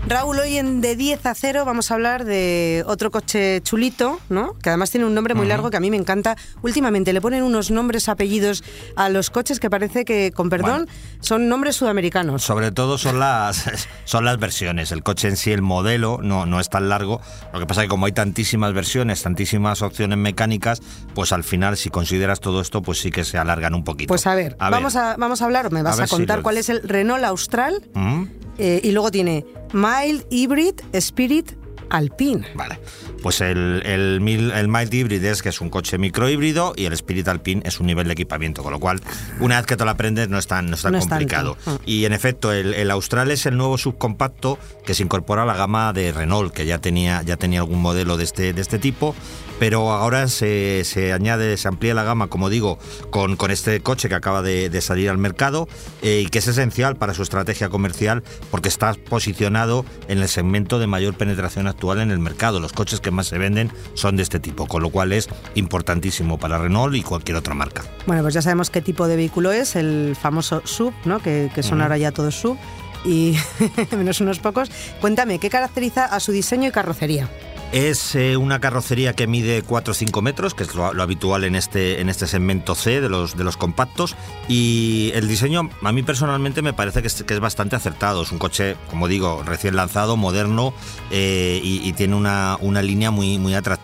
Raúl, 0.09 0.39
hoy 0.39 0.57
en 0.57 0.81
De 0.81 0.95
10 0.95 1.27
a 1.27 1.35
0 1.35 1.65
vamos 1.65 1.91
a 1.91 1.95
hablar 1.95 2.25
de 2.25 2.85
otro 2.87 3.11
coche 3.11 3.61
chulito, 3.63 4.21
¿no? 4.29 4.55
Que 4.63 4.69
además 4.71 4.93
tiene 4.93 5.05
un 5.05 5.15
nombre 5.15 5.35
muy 5.35 5.49
largo 5.49 5.69
que 5.69 5.77
a 5.79 5.81
mí 5.81 5.91
me 5.91 5.97
encanta. 5.97 6.37
Últimamente 6.63 7.13
le 7.13 7.21
ponen 7.21 7.43
unos 7.43 7.73
nombres, 7.73 8.09
apellidos 8.09 8.63
a 8.95 9.09
los 9.09 9.31
coches 9.31 9.59
que 9.59 9.69
parece 9.69 10.05
que, 10.05 10.31
con 10.31 10.49
perdón, 10.49 10.89
son 11.19 11.49
nombres 11.49 11.75
sudamericanos. 11.75 12.45
Sobre 12.45 12.71
todo 12.71 12.99
son 12.99 13.19
las 13.19 13.65
son 14.05 14.25
las 14.25 14.39
versiones. 14.39 14.93
El 14.93 15.03
coche 15.03 15.27
en 15.27 15.37
sí, 15.37 15.51
el 15.51 15.61
modelo, 15.63 16.21
no, 16.23 16.47
no 16.47 16.61
es 16.61 16.71
tan 16.71 16.89
largo. 16.89 17.21
Lo 17.53 17.59
que 17.59 17.67
pasa 17.67 17.81
es 17.83 17.87
que 17.87 17.91
como 17.91 18.07
hay 18.07 18.13
tantísimas 18.13 18.73
versiones, 18.75 19.23
tantísimas 19.25 19.83
opciones 19.83 20.19
mecánicas, 20.19 20.83
pues 21.17 21.33
al 21.33 21.43
final, 21.43 21.77
si 21.77 21.91
consideras 21.91 22.39
todo 22.39 22.61
esto, 22.61 22.81
pues 22.81 23.01
sí 23.01 23.11
que 23.11 23.25
se 23.25 23.39
alargan 23.39 23.75
un 23.75 23.83
poquito. 23.83 24.07
Pues 24.07 24.25
a 24.29 24.37
ver, 24.37 24.57
vamos, 24.61 24.95
A, 24.95 25.17
vamos 25.19 25.43
a 25.43 25.47
hablar, 25.47 25.73
me 25.73 25.83
vas 25.83 25.99
a, 25.99 26.07
si 26.07 26.15
contar 26.15 26.37
lo- 26.39 26.43
cuál 26.45 26.59
es 26.59 26.69
el 26.69 26.83
Renault 26.89 27.25
Austral 27.25 27.83
¿Mm? 27.95 28.25
Eh, 28.59 28.81
y 28.83 28.91
luego 28.93 29.11
tiene 29.11 29.45
Mild 29.73 30.27
Hybrid 30.31 30.81
Spirit 30.93 31.53
Alpine. 31.91 32.47
Vale. 32.55 32.79
Pues 33.23 33.41
el, 33.41 33.83
el, 33.85 34.21
el 34.55 34.69
Mild 34.69 34.93
Hybrid 34.95 35.25
es 35.25 35.43
que 35.43 35.49
es 35.49 35.61
un 35.61 35.71
coche 35.71 35.99
microhíbrido 35.99 36.75
y 36.77 36.85
el 36.85 36.93
Spirit 36.93 37.29
Alpine 37.29 37.63
es 37.65 37.81
un 37.81 37.87
nivel 37.87 38.07
de 38.07 38.13
equipamiento, 38.13 38.63
con 38.63 38.73
lo 38.73 38.79
cual 38.81 39.01
una 39.41 39.57
vez 39.57 39.67
que 39.67 39.77
te 39.77 39.85
lo 39.85 39.91
aprendes 39.91 40.29
no 40.29 40.39
es 40.39 40.47
tan, 40.47 40.67
no 40.71 40.77
es 40.77 40.83
tan 40.83 40.93
No 40.93 40.99
es 40.99 41.07
complicado. 41.07 41.57
tanto. 41.65 41.83
Y 41.87 42.05
en 42.05 42.13
efecto, 42.13 42.53
el, 42.53 42.75
el 42.75 42.91
Austral 42.91 43.31
es 43.31 43.47
el 43.47 43.57
nuevo 43.57 43.79
subcompacto 43.79 44.59
que 44.85 44.95
se 44.95 45.03
incorpora 45.03 45.43
a 45.43 45.47
la 45.47 45.55
gama 45.55 45.93
de 45.93 46.13
Renault, 46.13 46.53
que 46.53 46.67
ya 46.67 46.79
tenía, 46.79 47.23
ya 47.23 47.37
tenía 47.37 47.61
algún 47.61 47.81
modelo 47.81 48.17
de 48.17 48.25
este, 48.25 48.53
de 48.53 48.61
este 48.61 48.79
tipo, 48.79 49.15
pero 49.59 49.91
ahora 49.93 50.29
se, 50.29 50.83
se 50.85 51.13
añade, 51.13 51.57
se 51.57 51.67
amplía 51.69 51.95
la 51.95 52.05
gama, 52.05 52.29
como 52.29 52.51
digo, 52.51 52.79
con, 53.11 53.37
con 53.37 53.51
este 53.51 53.81
coche 53.81 54.09
que 54.09 54.15
acaba 54.15 54.43
de, 54.43 54.69
de 54.69 54.81
salir 54.81 55.09
al 55.11 55.19
mercado 55.19 55.67
eh, 56.03 56.23
y 56.27 56.29
que 56.29 56.39
es 56.39 56.47
esencial 56.49 56.97
para 56.97 57.15
su 57.15 57.23
estrategia 57.23 57.69
comercial 57.69 58.23
porque 58.51 58.69
está 58.69 58.95
posicionado 58.95 59.85
en 60.09 60.19
el 60.19 60.29
segmento 60.29 60.79
de 60.79 60.87
mayor 60.87 61.15
penetración 61.15 61.67
actual 61.77 62.01
en 62.01 62.11
el 62.11 62.19
mercado. 62.19 62.59
Los 62.59 62.73
coches 62.73 63.01
que 63.01 63.11
más 63.11 63.27
se 63.27 63.37
venden 63.37 63.71
son 63.95 64.17
de 64.17 64.23
este 64.23 64.41
tipo, 64.41 64.67
con 64.67 64.83
lo 64.83 64.91
cual 64.91 65.13
es 65.13 65.29
importantísimo 65.55 66.39
para 66.39 66.59
Renault 66.59 66.95
y 66.97 67.03
cualquier 67.03 67.37
otra 67.37 67.55
marca. 67.55 67.85
Bueno, 68.07 68.23
pues 68.23 68.35
ya 68.35 68.43
sabemos 68.43 68.71
qué 68.71 68.81
tipo 68.81 69.07
de 69.07 69.17
vehículo 69.17 69.53
es, 69.53 69.77
el 69.77 70.17
famoso 70.21 70.63
sub, 70.65 70.95
¿no? 71.05 71.21
que, 71.21 71.51
son 71.63 71.83
ahora 71.83 71.99
ya 71.99 72.13
todos 72.13 72.35
sub, 72.35 72.57
y 73.05 73.37
menos 73.97 74.21
unos 74.21 74.39
pocos. 74.39 74.71
Cuéntame, 75.01 75.39
¿qué 75.39 75.51
caracteriza 75.51 76.07
a 76.07 76.19
su 76.19 76.33
diseño 76.33 76.69
y 76.69 76.73
carrocería? 76.73 77.29
Es 77.73 78.15
eh, 78.15 78.37
una 78.37 78.61
carrocería 78.61 79.13
que 79.13 79.27
mide 79.27 79.63
4 79.63 79.91
o 79.91 79.95
5 79.95 80.23
metros, 80.23 80.55
que 80.55 80.63
es 80.63 80.75
lo, 80.75 80.87
habitual 80.87 81.45
en 81.45 81.57
este, 81.57 82.01
en 82.01 82.09
este 82.09 82.27
segmento 82.27 82.75
C 82.75 83.01
de 83.01 83.09
los, 83.09 83.37
de 83.37 83.45
los 83.45 83.57
compactos. 83.57 84.17
Y 84.49 85.11
el 85.15 85.29
diseño, 85.29 85.69
a 85.83 85.93
mí 85.93 86.03
personalmente, 86.03 86.63
me 86.63 86.73
parece 86.73 87.03
que 87.03 87.09
es, 87.09 87.25
que 87.25 87.35
es 87.35 87.41
bastante 87.41 87.77
acertado. 87.77 88.23
Es 88.23 88.33
un 88.33 88.39
coche, 88.39 88.77
como 88.89 89.09
digo, 89.09 89.43
recién 89.45 89.77
lanzado, 89.77 90.17
moderno 90.17 90.73
eh, 91.11 91.61
y, 91.63 91.93
tiene 91.95 92.15
una, 92.15 92.57
una, 92.61 92.83
línea 92.83 93.11
muy, 93.11 93.39
muy 93.39 93.55
atractiva. 93.55 93.76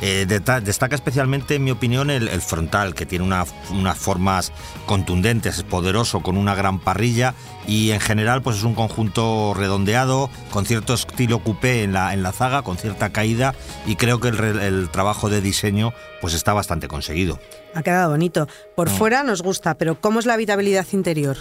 Eh, 0.00 0.26
destaca 0.26 0.94
especialmente, 0.94 1.56
en 1.56 1.64
mi 1.64 1.70
opinión, 1.70 2.10
el, 2.10 2.28
frontal, 2.40 2.94
que 2.94 3.06
tiene 3.06 3.24
unas 3.24 3.98
formas 3.98 4.52
contundentes, 4.86 5.58
es 5.58 5.62
poderoso, 5.62 6.20
con 6.20 6.36
una 6.36 6.54
gran 6.54 6.78
parrilla 6.78 7.34
y 7.66 7.90
en 7.90 8.00
general 8.00 8.42
pues 8.42 8.58
es 8.58 8.64
un 8.64 8.74
conjunto 8.74 9.54
redondeado, 9.54 10.30
con 10.50 10.66
cierto 10.66 10.94
estilo 10.94 11.38
coupé 11.42 11.82
en 11.82 11.92
la, 11.92 12.12
en 12.12 12.22
la 12.22 12.32
zaga, 12.32 12.62
con 12.62 12.76
cierta 12.76 13.10
caída 13.10 13.54
y 13.86 13.96
creo 13.96 14.20
que 14.20 14.28
el, 14.28 14.88
trabajo 14.90 15.30
de 15.30 15.40
diseño 15.40 15.92
pues 16.20 16.34
está 16.34 16.52
bastante 16.52 16.88
conseguido. 16.88 17.38
Ha 17.74 17.82
quedado 17.82 18.10
bonito. 18.10 18.46
Por 18.76 18.90
mm. 18.90 18.92
fuera 18.92 19.22
nos 19.22 19.42
gusta, 19.42 19.74
pero 19.74 20.00
¿cómo 20.00 20.20
es 20.20 20.26
la 20.26 20.34
habitabilidad 20.34 20.86
interior? 20.92 21.36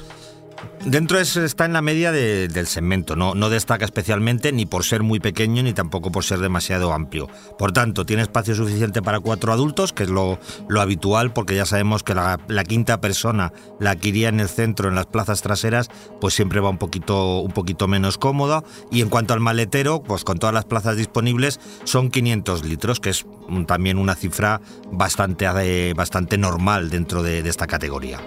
Dentro 0.86 1.18
está 1.20 1.66
en 1.66 1.72
la 1.74 1.82
media 1.82 2.12
del 2.12 2.68
segmento, 2.68 3.16
no, 3.16 3.50
destaca 3.50 3.86
especialmente 3.86 4.52
ni 4.52 4.66
por 4.66 4.84
ser 4.84 5.02
muy 5.02 5.20
pequeño 5.20 5.64
ni 5.64 5.74
tampoco 5.74 6.12
por 6.12 6.26
ser 6.26 6.40
demasiado 6.40 6.92
amplio. 6.92 7.30
Por 7.58 7.72
tanto, 7.72 8.06
tiene 8.06 8.22
espacio 8.22 8.54
suficiente 8.54 9.02
para 9.02 9.22
cuatro 9.22 9.54
adultos, 9.54 9.94
que 9.94 10.04
es 10.04 10.10
lo, 10.10 10.40
habitual, 10.78 11.32
porque 11.32 11.56
ya 11.56 11.66
sabemos 11.66 12.04
que 12.04 12.14
la, 12.14 12.38
quinta 12.68 13.00
persona 13.00 13.54
la 13.80 13.96
que 13.96 14.10
iría 14.10 14.28
en 14.28 14.42
el 14.42 14.50
centro, 14.50 14.90
en 14.90 14.96
las 14.96 15.06
plazas 15.06 15.42
traseras, 15.42 15.90
pues 16.20 16.34
siempre 16.34 16.60
va 16.60 16.70
un 16.70 16.78
poquito, 16.78 17.48
menos 17.88 18.18
cómoda. 18.18 18.64
Y 18.92 19.02
en 19.02 19.10
cuanto 19.10 19.34
al 19.34 19.40
maletero, 19.40 20.04
pues 20.04 20.26
con 20.26 20.38
todas 20.38 20.54
las 20.54 20.66
plazas 20.66 20.98
disponibles, 20.98 21.60
son 21.86 22.10
500 22.10 22.66
litros, 22.66 23.00
que 23.00 23.10
es 23.10 23.26
también 23.68 23.98
una 23.98 24.16
cifra 24.16 24.60
bastante, 24.92 25.46
eh, 25.62 25.94
bastante 25.96 26.38
normal 26.38 26.90
dentro 26.90 27.24
de 27.24 27.40
esta 27.48 27.68
categoría. 27.68 28.20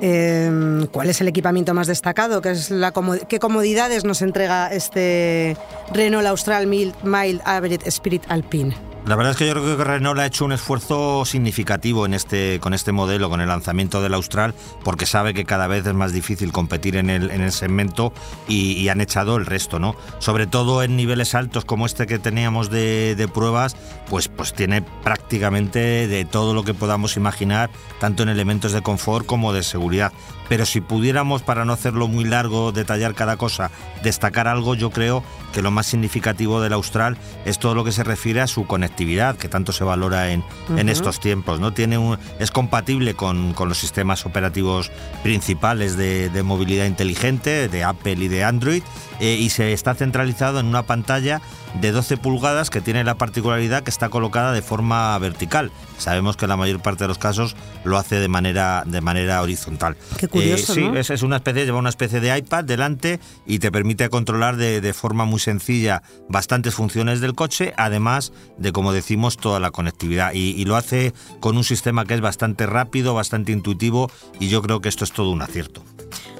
Em, 0.00 0.86
¿Cuál 0.86 1.10
es 1.10 1.20
el 1.20 1.28
equipamiento 1.28 1.74
más 1.74 1.86
destacado? 1.86 2.40
¿Qué, 2.40 2.50
es 2.50 2.70
la 2.70 2.92
¿Qué 3.28 3.38
comodidades 3.38 4.04
nos 4.04 4.22
entrega 4.22 4.68
este 4.68 5.56
Renault 5.92 6.26
Austral 6.26 6.66
Mild 6.66 7.40
Hybrid 7.44 7.82
Spirit 7.86 8.22
Alpine? 8.28 8.87
La 9.06 9.16
verdad 9.16 9.32
es 9.32 9.38
que 9.38 9.46
yo 9.46 9.54
creo 9.54 9.76
que 9.76 9.84
Renault 9.84 10.20
ha 10.20 10.26
hecho 10.26 10.44
un 10.44 10.52
esfuerzo 10.52 11.24
significativo 11.24 12.04
en 12.04 12.12
este, 12.12 12.60
con 12.60 12.74
este 12.74 12.92
modelo, 12.92 13.30
con 13.30 13.40
el 13.40 13.48
lanzamiento 13.48 14.02
del 14.02 14.12
Austral, 14.12 14.54
porque 14.84 15.06
sabe 15.06 15.32
que 15.32 15.46
cada 15.46 15.66
vez 15.66 15.86
es 15.86 15.94
más 15.94 16.12
difícil 16.12 16.52
competir 16.52 16.96
en 16.96 17.08
el, 17.08 17.30
en 17.30 17.40
el 17.40 17.52
segmento 17.52 18.12
y, 18.48 18.86
han 18.88 19.00
echado 19.00 19.36
el 19.36 19.46
resto, 19.46 19.78
¿no? 19.78 19.94
Sobre 20.18 20.46
todo 20.46 20.82
en 20.82 20.96
niveles 20.96 21.34
altos 21.34 21.64
como 21.64 21.86
este 21.86 22.06
que 22.06 22.18
teníamos 22.18 22.70
de, 22.70 23.14
de, 23.16 23.28
pruebas, 23.28 23.76
pues, 24.08 24.28
pues 24.28 24.52
tiene 24.52 24.82
prácticamente 24.82 26.08
de 26.08 26.24
todo 26.24 26.54
lo 26.54 26.62
que 26.62 26.74
podamos 26.74 27.16
imaginar, 27.16 27.70
tanto 28.00 28.22
en 28.22 28.30
elementos 28.30 28.72
de 28.72 28.82
confort 28.82 29.26
como 29.26 29.52
de 29.52 29.62
seguridad 29.62 30.12
pero 30.48 30.64
si 30.66 30.80
pudiéramos, 30.80 31.42
para 31.42 31.64
no 31.64 31.72
hacerlo 31.72 32.08
muy 32.08 32.24
largo, 32.24 32.72
detallar 32.72 33.14
cada 33.14 33.36
cosa, 33.36 33.70
destacar 34.02 34.48
algo, 34.48 34.74
yo 34.74 34.90
creo 34.90 35.22
que 35.52 35.62
lo 35.62 35.70
más 35.70 35.86
significativo 35.86 36.60
del 36.60 36.72
Austral 36.72 37.16
es 37.44 37.58
todo 37.58 37.74
lo 37.74 37.84
que 37.84 37.92
se 37.92 38.04
refiere 38.04 38.40
a 38.40 38.46
su 38.46 38.66
conectividad, 38.88 39.36
que 39.36 39.48
tanto 39.48 39.72
se 39.72 39.84
valora 39.84 40.30
en, 40.32 40.42
en 40.76 40.88
estos 40.88 41.20
tiempos. 41.20 41.60
¿no? 41.60 41.72
Tiene 41.72 41.98
un, 41.98 42.18
es 42.38 42.50
compatible 42.50 43.14
con, 43.14 43.52
con, 43.52 43.68
los 43.68 43.78
sistemas 43.78 44.24
operativos 44.24 44.90
principales 45.22 45.96
de, 45.96 46.30
de, 46.30 46.42
movilidad 46.42 46.86
inteligente, 46.86 47.68
de 47.68 47.84
Apple 47.84 48.14
y 48.14 48.28
de 48.28 48.44
Android, 48.44 48.82
eh, 49.20 49.36
y 49.38 49.50
se 49.50 49.72
está 49.72 49.94
centralizado 49.94 50.60
en 50.60 50.66
una 50.66 50.84
pantalla 50.84 51.40
de 51.80 51.92
12 51.92 52.16
pulgadas 52.16 52.70
que 52.70 52.80
tiene 52.80 53.04
la 53.04 53.16
particularidad 53.16 53.82
que 53.82 53.90
está 53.90 54.08
colocada 54.08 54.52
de 54.52 54.62
forma 54.62 55.18
vertical. 55.18 55.70
Sabemos 55.98 56.36
que 56.36 56.44
en 56.44 56.50
la 56.50 56.56
mayor 56.56 56.80
parte 56.80 57.04
de 57.04 57.08
los 57.08 57.18
casos 57.18 57.56
lo 57.84 57.98
hace 57.98 58.16
de 58.16 58.28
manera, 58.28 58.84
de 58.86 59.00
manera 59.00 59.42
horizontal. 59.42 59.96
Qué 60.16 60.28
curioso, 60.28 60.72
eh, 60.72 61.02
sí, 61.04 61.12
es, 61.12 61.22
una 61.22 61.36
especie, 61.36 61.64
lleva 61.64 61.78
una 61.78 61.88
especie 61.88 62.20
de 62.20 62.36
iPad 62.36 62.64
delante 62.64 63.20
y 63.46 63.58
te 63.58 63.72
permite 63.72 64.08
controlar 64.08 64.56
de, 64.56 64.80
de, 64.80 64.94
forma 64.94 65.24
muy 65.24 65.40
sencilla 65.40 66.02
bastantes 66.28 66.74
funciones 66.74 67.20
del 67.20 67.34
coche, 67.34 67.74
además 67.76 68.32
de, 68.56 68.72
como 68.72 68.92
decimos, 68.92 69.36
toda 69.36 69.60
la 69.60 69.70
conectividad. 69.70 70.32
Y, 70.32 70.50
y 70.50 70.64
lo 70.64 70.76
hace 70.76 71.12
con 71.40 71.56
un 71.56 71.64
sistema 71.64 72.04
que 72.04 72.14
es 72.14 72.20
bastante 72.20 72.66
rápido, 72.66 73.14
bastante 73.14 73.52
intuitivo 73.52 74.10
y 74.38 74.48
yo 74.48 74.62
creo 74.62 74.80
que 74.80 74.88
esto 74.88 75.04
es 75.04 75.12
todo 75.12 75.30
un 75.30 75.42
acierto. 75.42 75.82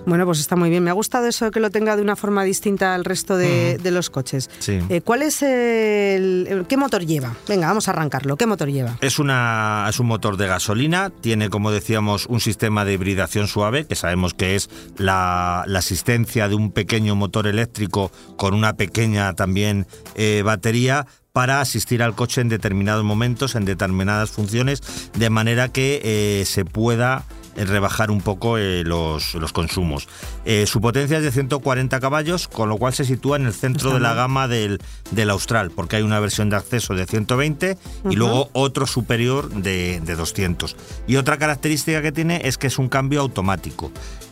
Bueno, 0.07 0.25
pues 0.25 0.41
está 0.41 0.57
muy 0.57 0.71
bien. 0.71 0.83
Me 0.83 0.91
ha 0.91 0.95
gustado 0.95 1.27
eso 1.27 1.51
que 1.51 1.61
lo 1.61 1.71
tenga 1.71 1.97
de 1.97 2.03
una 2.03 2.17
forma 2.17 2.45
distinta 2.45 2.95
al 2.95 3.05
resto 3.05 3.37
de, 3.37 3.79
los 3.91 4.11
coches. 4.11 4.49
Eh, 4.67 5.01
¿Cuál 5.03 5.23
es 5.23 5.43
el, 5.43 6.65
¿Qué 6.69 6.77
motor 6.77 7.05
lleva? 7.05 7.35
Venga, 7.49 7.67
vamos 7.67 7.89
a 7.89 7.91
arrancarlo. 7.91 8.37
¿Qué 8.37 8.47
motor 8.47 8.69
lleva? 8.69 8.97
Es, 9.01 9.19
una, 9.19 9.87
es 9.89 9.99
un 10.01 10.07
motor 10.07 10.37
de 10.37 10.47
gasolina. 10.47 11.11
Tiene, 11.11 11.51
como 11.51 11.71
decíamos, 11.71 12.27
un 12.27 12.41
sistema 12.41 12.85
de 12.85 12.95
hibridación 12.95 13.49
suave, 13.49 13.87
que 13.87 13.95
sabemos 13.95 14.35
que 14.35 14.57
es 14.57 14.71
la, 14.97 15.63
asistencia 15.79 16.49
de 16.49 16.57
un 16.57 16.73
pequeño 16.73 17.15
motor 17.15 17.47
eléctrico 17.47 18.11
con 18.37 18.53
una 18.53 18.75
pequeña 18.75 19.35
también 19.35 19.87
eh, 20.17 20.43
batería 20.45 21.07
para 21.33 21.61
asistir 21.61 22.03
al 22.03 22.17
coche 22.17 22.41
en 22.41 22.49
determinados 22.49 23.05
momentos, 23.05 23.55
en 23.55 23.65
determinadas 23.65 24.31
funciones, 24.31 24.83
de 25.17 25.31
manera 25.31 25.69
que 25.69 26.01
eh, 26.03 26.45
se 26.47 26.65
pueda 26.65 27.25
rebajar 27.67 28.11
un 28.11 28.21
poco 28.21 28.59
eh, 28.59 28.85
los, 28.85 29.35
consumos. 29.53 30.09
Eh, 30.45 30.67
su 30.67 30.81
potencia 30.81 31.19
es 31.19 31.25
de 31.25 31.33
140 31.33 31.99
caballos, 32.01 32.49
con 32.49 32.69
lo 32.69 32.77
cual 32.77 32.93
se 32.93 33.05
sitúa 33.05 33.37
en 33.37 33.47
el 33.47 33.55
centro 33.55 33.95
de 33.95 34.01
la 34.01 34.15
gama 34.15 34.49
del, 34.49 34.81
del, 35.11 35.31
Austral, 35.31 35.71
porque 35.71 35.97
hay 35.97 36.03
una 36.03 36.21
versión 36.21 36.51
de 36.51 36.57
acceso 36.57 36.95
de 36.95 37.07
120 37.07 37.77
y 38.11 38.17
luego 38.17 38.51
otro 38.53 38.87
superior 38.87 39.51
de, 39.51 40.01
de 40.01 40.15
200. 40.15 40.77
Y 41.07 41.17
otra 41.17 41.39
característica 41.39 42.03
que 42.03 42.13
tiene 42.13 42.43
es 42.45 42.59
que 42.59 42.67
es 42.67 42.79
un 42.79 42.89
cambio 42.89 43.21
automático. 43.21 43.91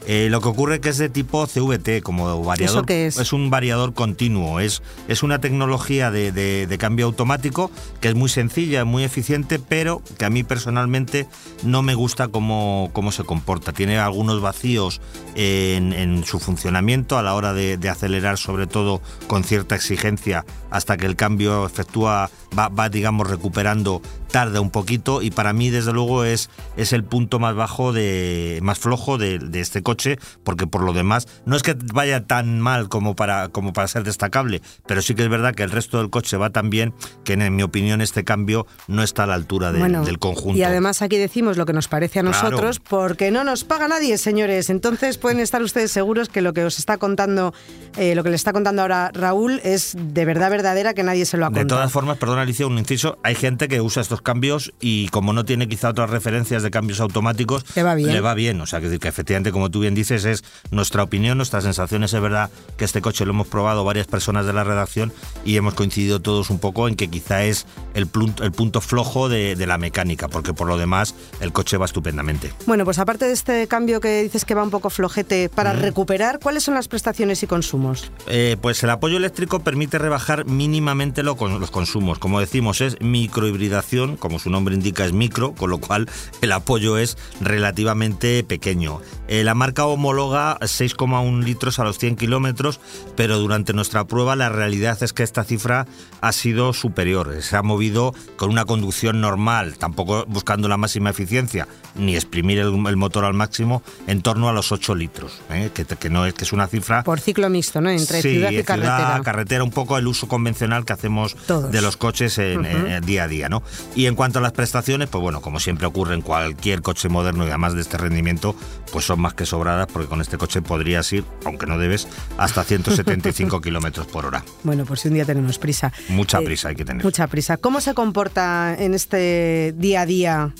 Eh, 0.08 0.28
lo 0.30 0.40
que 0.40 0.48
ocurre 0.48 0.76
es 0.76 0.80
que 0.80 0.90
es 0.90 0.98
de 0.98 1.08
tipo 1.08 1.46
CVT, 1.46 2.02
como 2.02 2.42
variador. 2.44 2.88
es? 2.90 3.32
un 3.32 3.50
variador 3.50 3.92
continuo. 3.92 4.60
Es, 4.60 4.82
es 5.08 5.24
una 5.24 5.40
tecnología 5.40 6.12
de, 6.12 6.76
cambio 6.78 7.06
automático 7.06 7.70
que 8.00 8.08
es 8.08 8.14
muy 8.14 8.28
sencilla, 8.28 8.84
muy 8.84 9.02
eficiente, 9.02 9.58
pero 9.58 10.02
que 10.18 10.24
a 10.24 10.30
mí 10.30 10.44
personalmente 10.44 11.26
no 11.64 11.82
me 11.82 11.94
gusta 11.94 12.28
cómo, 12.28 12.90
cómo 12.92 13.10
se 13.10 13.24
comporta. 13.24 13.72
Tiene 13.72 13.98
algunos 13.98 14.40
vacíos 14.40 15.00
en, 15.34 16.24
su 16.24 16.38
funcionamiento 16.38 17.18
a 17.18 17.22
la 17.22 17.34
hora 17.34 17.52
de, 17.52 17.88
acelerar, 17.88 18.38
sobre 18.38 18.66
todo 18.66 19.00
con 19.26 19.42
cierta 19.42 19.74
exigencia, 19.74 20.44
hasta 20.70 20.96
que 20.96 21.06
el 21.06 21.16
cambio 21.16 21.66
efectúa, 21.66 22.30
va, 22.56 22.68
va 22.68 22.88
digamos, 22.88 23.28
recuperando 23.28 24.02
tarda 24.36 24.60
un 24.60 24.70
poquito 24.70 25.22
y 25.22 25.30
para 25.30 25.52
mí 25.52 25.70
desde 25.70 25.92
luego 25.92 26.24
es, 26.24 26.50
es 26.76 26.92
el 26.92 27.04
punto 27.04 27.38
más 27.38 27.54
bajo 27.54 27.92
de 27.92 28.58
más 28.62 28.78
flojo 28.78 29.18
de, 29.18 29.40
este 29.54 29.82
coche 29.82 30.18
porque 30.44 30.66
por 30.66 30.82
lo 30.82 30.92
demás 30.92 31.26
no 31.46 31.56
es 31.56 31.62
que 31.62 31.74
vaya 31.94 32.26
tan 32.26 32.60
mal 32.60 32.88
como 32.88 33.16
para 33.16 33.48
como 33.48 33.72
para 33.72 33.88
ser 33.88 34.04
destacable 34.04 34.60
pero 34.86 35.00
sí 35.00 35.14
que 35.14 35.22
es 35.22 35.28
verdad 35.30 35.54
que 35.54 35.62
el 35.62 35.70
resto 35.70 35.98
del 35.98 36.10
coche 36.10 36.36
va 36.36 36.50
tan 36.50 36.68
bien 36.70 36.92
que 37.24 37.32
en, 37.32 37.56
mi 37.56 37.62
opinión 37.62 38.00
este 38.00 38.24
cambio 38.24 38.66
no 38.88 39.02
está 39.02 39.22
a 39.22 39.26
la 39.26 39.34
altura 39.34 39.72
del 39.72 40.18
conjunto. 40.18 40.58
y 40.58 40.62
además 40.64 41.00
aquí 41.00 41.16
decimos 41.16 41.56
lo 41.56 41.64
que 41.64 41.72
nos 41.72 41.88
parece 41.88 42.18
a 42.18 42.22
nosotros 42.22 42.80
porque 42.80 43.30
no 43.30 43.44
nos 43.44 43.64
paga 43.64 43.88
nadie 43.88 44.18
señores. 44.18 44.70
Entonces 44.70 45.18
pueden 45.18 45.40
estar 45.40 45.62
ustedes 45.62 45.90
seguros 45.90 46.28
que 46.28 46.42
lo 46.42 46.52
que 46.52 46.64
os 46.64 46.78
está 46.78 46.98
contando 46.98 47.54
eh, 47.96 48.14
lo 48.14 48.22
que 48.22 48.30
le 48.30 48.36
está 48.36 48.52
contando 48.52 48.82
ahora 48.82 49.10
Raúl 49.14 49.60
es 49.64 49.96
de 49.96 50.24
verdad 50.24 50.50
verdadera 50.50 50.94
que 50.94 51.02
nadie 51.02 51.24
se 51.24 51.36
lo 51.36 51.46
ha 51.46 51.48
contado 51.48 51.64
de 51.64 51.68
todas 51.68 51.92
formas 51.92 52.18
perdón 52.18 52.35
Alicia 52.38 52.66
un 52.66 52.78
inciso 52.78 53.18
hay 53.22 53.34
gente 53.34 53.68
que 53.68 53.80
usa 53.80 54.02
estos 54.02 54.22
cambios 54.22 54.72
y 54.80 55.08
como 55.08 55.32
no 55.32 55.44
tiene 55.44 55.68
quizá 55.68 55.90
otras 55.90 56.10
referencias 56.10 56.62
de 56.62 56.70
cambios 56.70 57.00
automáticos, 57.00 57.64
le 57.74 57.82
va 57.82 57.94
bien. 57.94 58.12
Le 58.12 58.20
va 58.20 58.34
bien. 58.34 58.60
O 58.60 58.66
sea, 58.66 58.80
que, 58.80 58.98
que 58.98 59.08
efectivamente, 59.08 59.52
como 59.52 59.70
tú 59.70 59.80
bien 59.80 59.94
dices, 59.94 60.24
es 60.24 60.44
nuestra 60.70 61.02
opinión, 61.02 61.36
nuestras 61.36 61.64
sensaciones. 61.64 62.12
Es 62.12 62.20
verdad 62.20 62.50
que 62.76 62.84
este 62.84 63.00
coche 63.00 63.24
lo 63.24 63.32
hemos 63.32 63.46
probado 63.48 63.84
varias 63.84 64.06
personas 64.06 64.46
de 64.46 64.52
la 64.52 64.64
redacción 64.64 65.12
y 65.44 65.56
hemos 65.56 65.74
coincidido 65.74 66.20
todos 66.20 66.50
un 66.50 66.58
poco 66.58 66.88
en 66.88 66.96
que 66.96 67.08
quizá 67.08 67.44
es 67.44 67.66
el, 67.94 68.06
punto, 68.06 68.44
el 68.44 68.52
punto 68.52 68.80
flojo 68.80 69.28
de, 69.28 69.56
la 69.66 69.78
mecánica, 69.78 70.28
porque 70.28 70.54
por 70.54 70.68
lo 70.68 70.78
demás 70.78 71.14
el 71.40 71.52
coche 71.52 71.76
va 71.76 71.86
estupendamente. 71.86 72.52
Bueno, 72.66 72.84
pues 72.84 73.00
aparte 73.00 73.24
de 73.24 73.32
este 73.32 73.66
cambio 73.66 74.00
que 74.00 74.22
dices 74.22 74.44
que 74.44 74.54
va 74.54 74.62
un 74.62 74.70
poco 74.70 74.90
flojete, 74.90 75.48
para 75.48 75.72
recuperar, 75.72 76.38
¿cuáles 76.40 76.62
son 76.62 76.74
las 76.74 76.86
prestaciones 76.86 77.42
y 77.42 77.48
consumos? 77.48 78.12
Eh, 78.28 78.56
pues 78.60 78.82
el 78.84 78.90
apoyo 78.90 79.16
eléctrico 79.16 79.60
permite 79.60 79.98
rebajar 79.98 80.44
mínimamente 80.44 81.24
lo, 81.24 81.34
los 81.34 81.70
consumos. 81.70 82.18
Como 82.26 82.40
decimos, 82.40 82.80
es 82.80 83.00
microhibridación, 83.00 84.16
como 84.16 84.40
su 84.40 84.50
nombre 84.50 84.74
indica 84.74 85.04
es 85.04 85.12
micro, 85.12 85.52
con 85.52 85.70
lo 85.70 85.78
cual 85.78 86.10
el 86.40 86.50
apoyo 86.50 86.98
es 86.98 87.16
relativamente 87.40 88.42
pequeño. 88.42 89.00
Eh, 89.28 89.44
la 89.44 89.54
marca 89.54 89.86
homologa 89.86 90.58
6,1 90.58 91.44
litros 91.44 91.78
a 91.78 91.84
los 91.84 91.98
100 91.98 92.16
kilómetros, 92.16 92.80
pero 93.14 93.38
durante 93.38 93.74
nuestra 93.74 94.08
prueba 94.08 94.34
la 94.34 94.48
realidad 94.48 95.00
es 95.04 95.12
que 95.12 95.22
esta 95.22 95.44
cifra 95.44 95.86
ha 96.20 96.32
sido 96.32 96.72
superior. 96.72 97.42
Se 97.42 97.56
ha 97.56 97.62
movido 97.62 98.12
con 98.34 98.50
una 98.50 98.64
conducción 98.64 99.20
normal, 99.20 99.78
tampoco 99.78 100.24
buscando 100.26 100.66
la 100.66 100.76
máxima 100.76 101.10
eficiencia, 101.10 101.68
ni 101.94 102.16
exprimir 102.16 102.58
el, 102.58 102.96
motor 102.96 103.24
al 103.24 103.34
máximo, 103.34 103.84
en 104.08 104.22
torno 104.22 104.48
a 104.48 104.52
los 104.52 104.72
8 104.72 104.96
litros, 104.96 105.42
¿eh? 105.50 105.70
que, 105.72 106.10
no 106.10 106.26
es 106.26 106.34
que 106.34 106.42
es 106.42 106.52
una 106.52 106.66
cifra... 106.66 107.04
Por 107.04 107.20
ciclo 107.20 107.48
mixto, 107.48 107.80
¿no? 107.80 107.90
Entre 107.90 108.20
ciudad 108.20 108.50
y 108.50 108.64
carretera. 108.64 108.96
Ciudad, 108.96 109.22
carretera, 109.22 109.62
un 109.62 109.70
poco 109.70 109.96
el 109.96 110.08
uso 110.08 110.26
convencional 110.26 110.84
que 110.84 110.92
hacemos 110.92 111.36
de 111.70 111.82
los 111.82 111.96
coches 111.96 112.15
en, 112.20 113.04
día 113.04 113.24
a 113.24 113.28
día, 113.28 113.48
¿no? 113.48 113.62
Y 113.94 114.06
en 114.06 114.14
cuanto 114.14 114.38
a 114.38 114.42
las 114.42 114.52
prestaciones, 114.52 115.08
pues 115.08 115.22
bueno, 115.22 115.40
como 115.40 115.60
siempre 115.60 115.86
ocurre 115.86 116.14
en 116.14 116.22
cualquier 116.22 116.82
coche 116.82 117.08
moderno 117.08 117.44
y 117.44 117.48
además 117.48 117.74
de 117.74 117.80
este 117.80 117.98
rendimiento, 117.98 118.56
pues 118.92 119.04
son 119.04 119.20
más 119.20 119.34
que 119.34 119.46
sobradas 119.46 119.86
porque 119.86 120.08
con 120.08 120.20
este 120.20 120.38
coche 120.38 120.62
podrías 120.62 121.12
ir, 121.12 121.24
aunque 121.44 121.66
no 121.66 121.78
debes, 121.78 122.08
hasta 122.38 122.64
175 122.64 123.60
kilómetros 123.62 124.06
por 124.06 124.26
hora. 124.26 124.44
Bueno, 124.62 124.84
por 124.84 124.98
si 124.98 125.08
un 125.08 125.14
día 125.14 125.24
tenemos 125.24 125.58
prisa. 125.58 125.92
Mucha 126.08 126.40
eh, 126.40 126.44
prisa 126.44 126.68
hay 126.68 126.76
que 126.76 126.84
tener. 126.84 127.04
Mucha 127.04 127.26
prisa. 127.26 127.56
¿Cómo 127.56 127.80
se 127.80 127.94
comporta 127.94 128.74
en 128.78 128.94
este 128.94 129.74
día 129.76 130.02
a 130.02 130.06
día 130.06 130.54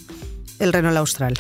el 0.59 0.73
Renault 0.73 0.97
Austral? 0.97 1.35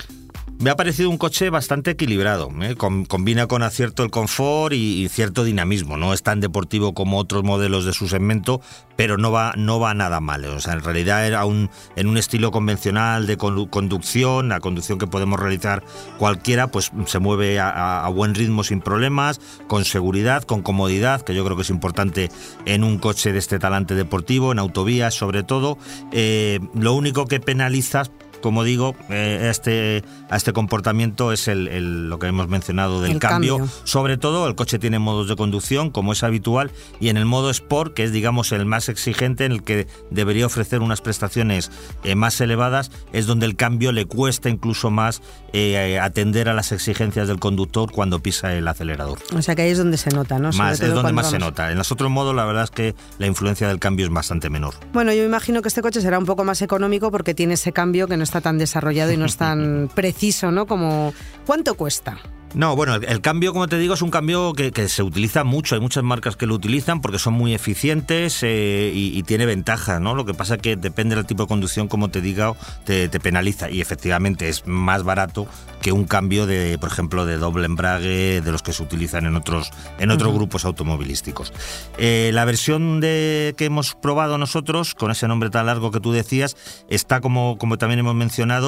Me 0.59 0.71
ha 0.71 0.77
parecido 0.77 1.11
un 1.11 1.19
coche 1.19 1.51
bastante 1.51 1.91
equilibrado. 1.91 2.51
¿eh? 2.63 2.77
combina 2.77 3.47
con 3.47 3.63
acierto 3.63 4.03
el 4.03 4.11
confort 4.11 4.73
y, 4.73 5.07
cierto 5.11 5.45
dinamismo. 5.45 5.99
No 5.99 6.15
es 6.15 6.23
tan 6.23 6.41
deportivo 6.41 6.95
como 6.95 7.19
otros 7.19 7.45
modelos 7.45 7.85
de 7.85 7.93
su 7.93 8.09
segmento, 8.09 8.63
pero 8.97 9.19
no 9.19 9.31
va, 9.31 9.53
no 9.57 9.79
va 9.79 9.93
nada 9.93 10.21
mal. 10.21 10.47
O 10.47 10.61
sea, 10.61 10.73
en 10.73 10.83
realidad 10.83 11.27
era 11.27 11.45
un, 11.45 11.69
en 11.95 12.07
un 12.07 12.17
estilo 12.17 12.51
convencional 12.53 13.27
de 13.27 13.37
conducción, 13.37 14.49
la 14.49 14.61
conducción 14.61 14.99
que 14.99 15.07
podemos 15.07 15.39
realizar 15.39 15.85
cualquiera, 16.19 16.69
pues 16.69 16.91
se 17.05 17.19
mueve 17.19 17.61
a, 17.61 18.09
buen 18.09 18.35
ritmo 18.35 18.65
sin 18.65 18.81
problemas, 18.81 19.41
con 19.67 19.85
seguridad, 19.85 20.43
con 20.45 20.63
comodidad, 20.63 21.21
que 21.21 21.35
yo 21.35 21.45
creo 21.45 21.57
que 21.57 21.63
es 21.63 21.71
importante 21.71 22.31
en 22.65 22.83
un 22.83 22.99
coche 22.99 23.33
de 23.33 23.39
este 23.39 23.59
talante 23.59 23.95
deportivo, 23.95 24.53
en 24.53 24.59
autovías 24.59 25.15
sobre 25.15 25.43
todo. 25.43 25.77
Eh, 26.13 26.61
lo 26.73 26.95
único 26.95 27.27
que 27.27 27.41
penalizas 27.41 28.11
como 28.47 28.63
digo, 28.63 28.95
eh, 29.09 29.49
este, 29.51 30.05
a 30.31 30.37
este 30.37 30.53
comportamiento 30.53 31.33
es 31.33 31.49
el, 31.49 32.09
lo 32.09 32.21
que 32.21 32.29
hemos 32.29 32.47
mencionado 32.47 33.03
del 33.03 33.19
cambio. 33.19 33.67
Sobre 33.83 34.19
todo, 34.19 34.47
el 34.47 34.55
coche 34.55 34.79
tiene 34.79 35.01
modos 35.01 35.27
de 35.27 35.35
conducción, 35.35 35.91
como 35.91 36.13
es 36.13 36.23
habitual, 36.23 36.71
y 37.01 37.09
en 37.09 37.17
el 37.17 37.25
modo 37.25 37.51
Sport, 37.51 37.93
que 37.93 38.05
es, 38.05 38.13
digamos, 38.13 38.53
el 38.53 38.65
más 38.65 38.89
exigente, 38.89 39.47
en 39.47 39.51
el 39.51 39.65
que 39.65 39.89
debería 40.13 40.47
ofrecer 40.47 40.81
unas 40.81 41.01
prestaciones 41.01 41.73
eh, 42.05 42.15
más 42.15 42.41
elevadas, 42.41 42.93
es 43.13 43.27
donde 43.27 43.47
el 43.47 43.57
cambio 43.57 43.91
le 43.91 44.05
cuesta 44.05 44.49
incluso 44.49 44.93
más 44.93 45.23
eh, 45.53 45.99
atender 45.99 46.49
a 46.49 46.55
las 46.55 46.71
exigencias 46.71 47.27
del 47.27 47.41
conductor 47.41 47.91
cuando 47.91 48.21
pisa 48.21 48.55
el 48.55 48.69
acelerador. 48.69 49.19
O 49.35 49.43
sea 49.43 49.57
que 49.57 49.63
ahí 49.63 49.71
es 49.71 49.79
donde 49.79 49.97
se 49.97 50.11
nota, 50.11 50.39
¿no? 50.39 50.53
Más, 50.53 50.81
es 50.81 50.95
donde 50.95 51.13
más 51.13 51.31
se 51.31 51.41
nota. 51.41 51.73
En 51.73 51.79
los 51.79 51.91
otros 51.91 52.13
modos, 52.13 52.33
la 52.33 52.45
verdad 52.45 52.63
es 52.63 52.71
que 52.71 52.95
la 53.19 53.27
influencia 53.27 53.67
del 53.67 53.81
cambio 53.81 54.07
es 54.07 54.13
bastante 54.13 54.51
menor. 54.51 54.75
Bueno, 54.93 55.13
yo 55.13 55.25
imagino 55.25 55.63
que 55.63 55.69
este 55.69 55.83
coche 55.83 56.01
será 56.01 56.21
un 56.21 56.27
poco 56.27 56.45
más 56.45 56.63
económico 56.63 57.11
porque 57.11 57.35
tiene 57.35 57.55
ese 57.55 57.73
cambio 57.73 58.07
que 58.07 58.17
no 58.17 58.23
está 58.23 58.36
tan 58.41 58.59
desarrollado 58.59 59.13
y 59.13 59.17
no 59.17 59.27
es 59.27 59.37
tan 59.37 59.91
preciso, 59.95 60.51
¿no? 60.51 60.67
Como 60.67 61.13
¿cuánto 61.47 61.75
cuesta? 61.75 62.19
No, 62.57 62.75
bueno, 62.75 62.95
el, 62.95 63.21
cambio, 63.21 63.53
como 63.53 63.69
te 63.69 63.77
digo, 63.77 63.93
es 63.93 64.01
un 64.01 64.11
cambio 64.11 64.55
que, 64.55 64.89
se 64.89 65.03
utiliza 65.03 65.45
mucho. 65.45 65.75
Hay 65.75 65.81
muchas 65.83 66.03
marcas 66.03 66.37
que 66.37 66.47
lo 66.47 66.55
utilizan 66.55 67.03
porque 67.03 67.19
son 67.19 67.35
muy 67.35 67.53
eficientes 67.53 68.39
eh, 68.43 68.91
y, 68.95 69.23
tiene 69.25 69.45
ventajas, 69.45 70.01
¿no? 70.01 70.15
Lo 70.15 70.25
que 70.25 70.33
pasa 70.33 70.55
es 70.55 70.63
que 70.63 70.77
depende 70.77 71.17
del 71.17 71.27
tipo 71.27 71.43
de 71.43 71.49
conducción, 71.49 71.87
como 71.87 72.09
te 72.09 72.23
digo, 72.23 72.57
te, 72.85 73.11
penaliza. 73.21 73.69
Y 73.69 73.83
efectivamente 73.83 74.49
es 74.49 74.67
más 74.67 75.03
barato 75.03 75.47
que 75.83 75.93
un 75.93 76.05
cambio 76.05 76.47
de, 76.47 76.79
por 76.79 76.91
ejemplo, 76.91 77.27
de 77.27 77.37
doble 77.37 77.67
embrague, 77.67 78.41
de 78.41 78.53
los 78.53 78.63
que 78.63 78.73
se 78.73 78.83
utilizan 78.83 79.27
en 79.27 79.37
otros, 79.37 79.71
en 79.99 80.11
otros 80.11 80.33
grupos 80.33 80.65
automovilísticos. 80.65 81.53
Eh, 81.99 82.31
la 82.33 82.47
versión 82.47 83.01
de, 83.01 83.55
que 83.59 83.67
hemos 83.67 83.95
probado 83.95 84.39
nosotros, 84.39 84.95
con 84.95 85.11
ese 85.11 85.29
nombre 85.29 85.51
tan 85.51 85.67
largo 85.67 85.91
que 85.91 86.01
tú 86.01 86.11
decías, 86.11 86.57
está, 86.89 87.21
como, 87.21 87.59
como 87.59 87.77
también 87.77 87.99
hemos 87.99 88.15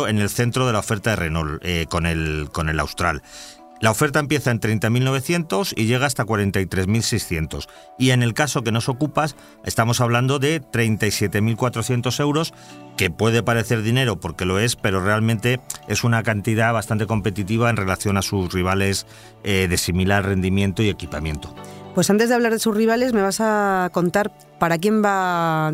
en 0.09 0.18
el 0.18 0.29
centro 0.31 0.66
de 0.66 0.73
la 0.73 0.79
oferta 0.81 1.11
de 1.11 1.16
Renault, 1.16 1.62
eh, 1.64 1.87
con, 1.88 2.07
el, 2.07 2.49
con 2.53 2.68
el 2.68 2.81
Austral. 2.81 3.23
La 3.81 3.92
oferta 3.92 4.18
empieza 4.18 4.51
en 4.51 4.59
30.900 4.59 5.73
y 5.77 5.87
llega 5.87 6.07
hasta 6.07 6.27
43.600. 6.27 7.68
Y 7.97 8.11
en 8.11 8.25
el 8.25 8.35
caso 8.35 8.64
que 8.64 8.73
nos 8.73 8.88
ocupas, 8.88 9.37
estamos 9.64 10.01
hablando 10.01 10.40
de 10.40 10.61
37.400 10.61 12.21
euros, 12.21 12.55
que 12.97 13.11
puede 13.11 13.44
parecer 13.44 13.83
dinero 13.83 14.18
porque 14.18 14.47
lo 14.47 14.59
es, 14.59 14.75
pero 14.75 15.01
realmente 15.01 15.61
es 15.87 16.03
una 16.03 16.25
cantidad 16.25 16.73
bastante 16.73 17.07
competitiva 17.07 17.71
en 17.71 17.77
relación 17.77 18.16
a 18.16 18.23
sus 18.23 18.53
rivales 18.53 19.07
eh, 19.44 19.68
de 19.71 19.77
similar 19.77 20.27
rendimiento 20.27 20.83
y 20.83 20.88
equipamiento. 20.88 21.55
Pues 21.94 22.11
antes 22.11 22.29
de 22.29 22.35
hablar 22.35 22.53
de 22.53 22.59
sus 22.59 22.77
rivales, 22.77 23.12
me 23.12 23.23
vas 23.23 23.40
a 23.40 23.90
contar 23.92 24.33
para 24.59 24.79
quién 24.79 25.05
va 25.05 25.73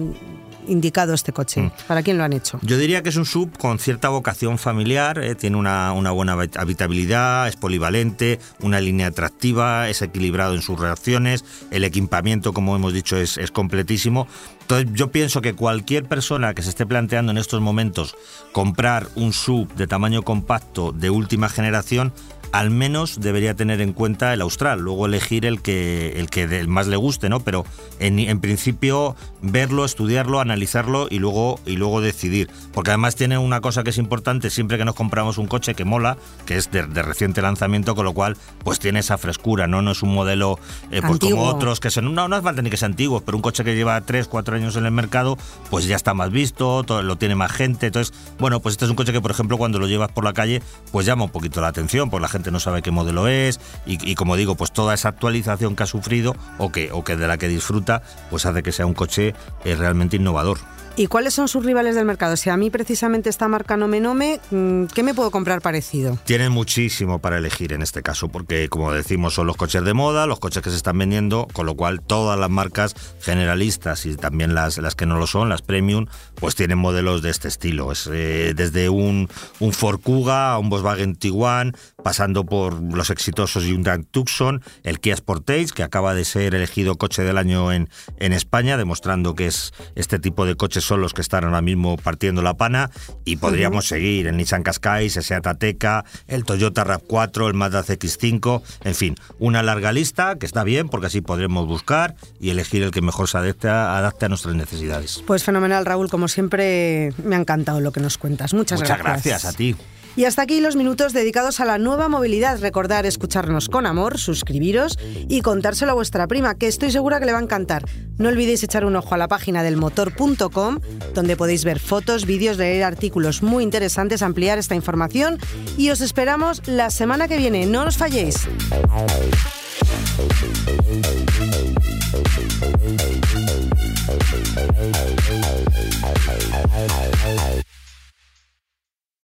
indicado 0.69 1.15
este 1.15 1.33
coche? 1.33 1.63
Mm. 1.63 1.71
¿Para 1.87 2.03
quién 2.03 2.19
lo 2.19 2.25
han 2.25 2.33
hecho? 2.33 2.59
Yo 2.63 2.79
diría 2.79 3.03
que 3.03 3.09
es 3.09 3.17
un 3.17 3.27
sub 3.27 3.57
con 3.59 3.79
cierta 3.79 4.09
vocación 4.09 4.59
familiar, 4.59 5.19
eh, 5.19 5.35
tiene 5.35 5.57
una, 5.57 5.93
buena 5.93 6.33
habitabilidad, 6.57 7.49
es 7.49 7.57
polivalente, 7.57 8.39
una 8.61 8.81
línea 8.81 9.09
atractiva, 9.09 9.89
es 9.89 10.03
equilibrado 10.03 10.55
en 10.55 10.63
sus 10.63 10.79
reacciones, 10.79 11.45
el 11.71 11.85
equipamiento, 11.85 12.53
como 12.53 12.77
hemos 12.77 12.93
dicho, 12.93 13.17
es, 13.17 13.39
es 13.39 13.51
completísimo. 13.51 14.27
Entonces 14.63 14.89
yo 14.95 15.11
pienso 15.11 15.43
que 15.43 15.55
cualquier 15.55 16.05
persona 16.05 16.55
que 16.55 16.63
se 16.63 16.71
esté 16.71 16.87
planteando 16.87 17.33
en 17.33 17.39
estos 17.39 17.61
momentos 17.61 18.17
comprar 18.53 19.09
un 19.15 19.33
sub 19.33 19.73
de 19.75 19.87
tamaño 19.87 20.23
compacto 20.23 20.93
de 20.93 21.11
última 21.11 21.49
generación, 21.49 22.13
al 22.55 22.71
menos 22.71 23.19
debería 23.21 23.55
tener 23.55 23.81
en 23.81 23.93
cuenta 23.93 24.33
el 24.33 24.41
Austral, 24.41 24.79
luego 24.79 25.07
elegir 25.07 25.45
el 25.45 25.61
que, 25.61 26.21
el 26.21 26.31
que 26.31 26.47
más 26.69 26.87
le 26.87 26.95
guste, 26.95 27.29
¿no? 27.29 27.41
Pero 27.41 27.67
en, 27.99 28.39
principio 28.39 29.17
verlo, 29.43 29.85
estudiarlo, 29.85 30.39
analizarlo 30.39 31.09
y 31.11 31.19
luego, 31.19 31.59
y 31.67 31.75
luego 31.75 32.01
decidir. 32.01 32.49
Porque 32.73 32.93
además 32.93 33.17
tiene 33.17 33.39
una 33.39 33.61
cosa 33.61 33.83
que 33.83 33.91
es 33.91 33.99
importante 33.99 34.51
siempre 34.51 34.79
que 34.79 34.85
nos 34.85 34.95
compramos 34.95 35.37
un 35.37 35.49
coche 35.49 35.75
que 35.75 35.85
mola, 35.85 36.17
que 36.47 36.57
es 36.57 36.71
de, 36.71 36.83
reciente 36.85 37.43
lanzamiento, 37.43 37.97
con 37.97 38.05
lo 38.05 38.13
cual 38.13 38.37
pues 38.63 38.79
tiene 38.79 39.01
esa 39.01 39.19
frescura, 39.19 39.67
¿no? 39.67 39.83
No 39.83 39.91
es 39.91 40.05
un 40.05 40.15
modelo 40.15 40.61
eh, 40.93 41.03
pues 41.05 41.19
como 41.19 41.47
otros 41.47 41.81
que 41.81 41.91
son, 41.91 42.15
no, 42.15 42.29
no 42.29 42.37
hace 42.37 42.45
falta 42.45 42.63
ni 42.63 42.71
que 42.71 42.77
sea 42.77 42.87
antiguo, 42.87 43.21
pero 43.21 43.37
un 43.37 43.43
coche 43.43 43.65
que 43.65 43.75
lleva 43.75 44.01
3, 44.01 44.29
4 44.29 44.55
años 44.55 44.77
en 44.77 44.87
el 44.87 44.93
mercado, 44.93 45.37
pues 45.71 45.87
ya 45.89 45.97
está 45.97 46.15
más 46.15 46.31
visto, 46.31 46.85
lo 46.85 47.17
tiene 47.17 47.35
más 47.35 47.51
gente. 47.51 47.87
Entonces, 47.87 48.17
bueno, 48.39 48.61
pues 48.61 48.75
este 48.75 48.85
es 48.85 48.93
un 48.93 48.97
coche 48.97 49.13
que 49.13 49.21
por 49.21 49.33
ejemplo 49.33 49.59
cuando 49.59 49.81
lo 49.81 49.89
llevas 49.89 50.13
por 50.13 50.23
la 50.23 50.33
calle, 50.33 50.63
pues 50.93 51.05
llama 51.05 51.25
un 51.25 51.31
poquito 51.31 51.61
la 51.61 51.67
atención, 51.67 52.11
pues 52.11 52.23
la 52.23 52.29
gente 52.29 52.44
no 52.51 52.61
sabe 52.61 52.83
qué 52.83 52.91
modelo 52.91 53.29
es 53.29 53.61
y, 53.87 54.15
como 54.15 54.37
digo, 54.37 54.55
pues 54.55 54.73
toda 54.73 54.95
esa 54.95 55.09
actualización 55.09 55.77
que 55.77 55.83
ha 55.83 55.87
sufrido 55.87 56.37
o 56.59 56.73
que, 56.73 56.91
o 56.93 57.05
que 57.05 57.17
de 57.17 57.27
la 57.27 57.39
que 57.39 57.49
disfruta, 57.49 58.03
pues 58.31 58.47
hace 58.47 58.63
que 58.63 58.73
sea 58.73 58.87
un 58.87 58.95
coche 58.95 59.35
eh, 59.65 59.77
realmente 59.77 60.17
innovador. 60.17 60.59
¿Y 60.97 61.09
cuáles 61.09 61.35
son 61.35 61.49
sus 61.49 61.65
rivales 61.65 61.97
del 61.97 62.05
mercado? 62.05 62.37
Si 62.37 62.51
a 62.51 62.57
mí 62.57 62.71
precisamente 62.71 63.29
esta 63.29 63.49
marca 63.49 63.77
no 63.77 63.89
me 63.89 63.99
nome, 63.99 64.39
mm, 64.53 64.85
¿qué 64.95 65.03
me 65.03 65.13
puedo 65.13 65.33
comprar 65.33 65.61
parecido? 65.61 66.17
Tienen 66.25 66.53
muchísimo 66.53 67.19
para 67.19 67.39
elegir 67.39 67.73
en 67.73 67.83
este 67.83 68.05
caso, 68.05 68.29
porque 68.29 68.69
como 68.69 68.93
decimos 68.93 69.35
son 69.35 69.49
los 69.49 69.57
coches 69.57 69.83
de 69.83 69.93
moda, 69.93 70.29
los 70.29 70.39
coches 70.39 70.63
que 70.63 70.71
se 70.71 70.77
están 70.77 70.97
vendiendo, 70.97 71.49
con 71.53 71.67
lo 71.67 71.75
cual 71.75 72.01
todas 72.01 72.39
las 72.39 72.49
marcas 72.49 72.95
generalistas 73.21 74.07
y 74.07 74.15
también 74.15 74.55
las, 74.55 74.79
las 74.79 74.95
que 74.95 75.05
no 75.05 75.19
lo 75.19 75.27
son, 75.27 75.49
las 75.49 75.63
premium, 75.63 76.07
pues 76.37 76.55
tienen 76.55 76.79
modelos 76.79 77.23
de 77.23 77.31
este 77.31 77.49
estilo. 77.49 77.91
Es, 77.91 78.09
eh, 78.13 78.53
desde 78.55 78.89
un, 78.89 79.29
un 79.59 79.73
Ford 79.73 80.01
Kuga 80.01 80.53
a 80.53 80.59
un 80.61 80.71
Volkswagen 80.71 81.17
Tiguan, 81.17 81.77
pasando 82.05 82.45
por 82.45 82.81
los 82.81 83.11
exitosos 83.11 83.65
Hyundai 83.65 84.05
Tucson, 84.05 84.63
el 84.85 85.01
Kia 85.01 85.17
Sportage, 85.17 85.73
que 85.75 85.83
acaba 85.83 86.15
de 86.15 86.25
ser 86.25 86.55
elegido 86.55 86.99
coche 86.99 87.25
del 87.25 87.37
año 87.37 87.73
en, 87.73 87.89
en 88.19 88.33
España, 88.33 88.77
demostrando 88.77 89.35
que 89.35 89.49
es 89.49 89.73
este 89.97 90.21
tipo 90.21 90.47
de 90.47 90.55
coches 90.55 90.84
son 90.85 91.01
los 91.01 91.15
que 91.15 91.23
están 91.23 91.45
ahora 91.45 91.63
mismo 91.63 91.97
partiendo 91.97 92.43
la 92.43 92.55
pana 92.55 92.91
y 93.25 93.37
podríamos 93.37 93.87
seguir 93.87 94.27
el 94.27 94.37
Nissan 94.37 94.63
Qashqai, 94.63 95.05
el 95.05 95.11
Seat 95.11 95.47
Ateca, 95.47 96.05
el 96.27 96.45
Toyota 96.45 96.85
RAV4, 96.85 97.49
el 97.49 97.55
Mazda 97.55 97.83
CX-5, 97.83 98.63
en 98.85 98.95
fin, 98.95 99.15
una 99.39 99.63
larga 99.63 99.93
lista 99.93 100.37
que 100.37 100.47
está 100.47 100.65
bien 100.65 100.89
porque 100.89 101.07
así 101.07 101.21
podremos 101.21 101.67
buscar 101.67 102.15
y 102.41 102.51
elegir 102.51 102.83
el 102.83 102.91
que 102.91 103.01
mejor 103.01 103.29
se 103.29 103.39
adapte 103.39 103.69
a, 103.69 103.97
adapte 103.97 104.27
a 104.27 104.29
nuestras 104.29 104.55
necesidades. 104.55 105.23
Pues 105.27 105.45
fenomenal, 105.45 105.87
Raúl, 105.87 106.09
como 106.09 106.29
siempre 106.29 107.13
me 107.23 107.37
ha 107.37 107.39
encantado 107.39 107.81
lo 107.81 107.93
que 107.93 108.01
nos 108.01 108.19
cuentas. 108.19 108.55
Muchas, 108.55 108.81
Muchas 108.81 108.99
gracias 108.99 109.45
a 109.45 109.53
ti. 109.53 109.77
Y 110.17 110.27
hasta 110.27 110.43
aquí 110.43 110.61
los 110.61 110.77
minutos 110.77 111.13
dedicados 111.13 111.61
a 111.61 111.65
la 111.65 111.79
nueva 111.79 112.09
movilidad. 112.09 112.61
Recordar 112.61 113.05
escucharnos 113.07 113.69
con 113.69 113.87
amor, 113.87 114.19
suscribiros 114.19 114.99
y 115.29 115.41
contárselo 115.41 115.93
a 115.93 115.95
vuestra 115.95 116.27
prima, 116.29 116.55
que 116.55 116.69
estoy 116.69 116.91
segura 116.91 117.19
que 117.19 117.27
le 117.27 117.33
va 117.33 117.39
a 117.39 117.43
encantar. 117.43 117.85
No 118.17 118.29
olvidéis 118.29 118.63
echar 118.63 118.85
un 118.85 118.95
ojo 118.95 119.15
a 119.15 119.19
la 119.19 119.29
página 119.29 119.63
del 119.63 119.77
motor.com, 119.77 120.79
donde 121.15 121.37
podéis 121.37 121.65
ver 121.65 121.81
fotos, 121.81 122.27
vídeos, 122.27 122.59
leer 122.59 122.85
artículos 122.85 123.43
muy 123.43 123.65
interesantes, 123.65 124.23
ampliar 124.23 124.59
esta 124.59 124.75
información 124.75 125.39
y 125.77 125.91
os 125.91 126.01
esperamos 126.01 126.63
la 126.67 126.91
semana 126.91 127.27
que 127.27 127.37
viene. 127.37 127.67
No 127.67 127.83
os 127.83 127.97
falléis. 127.97 128.47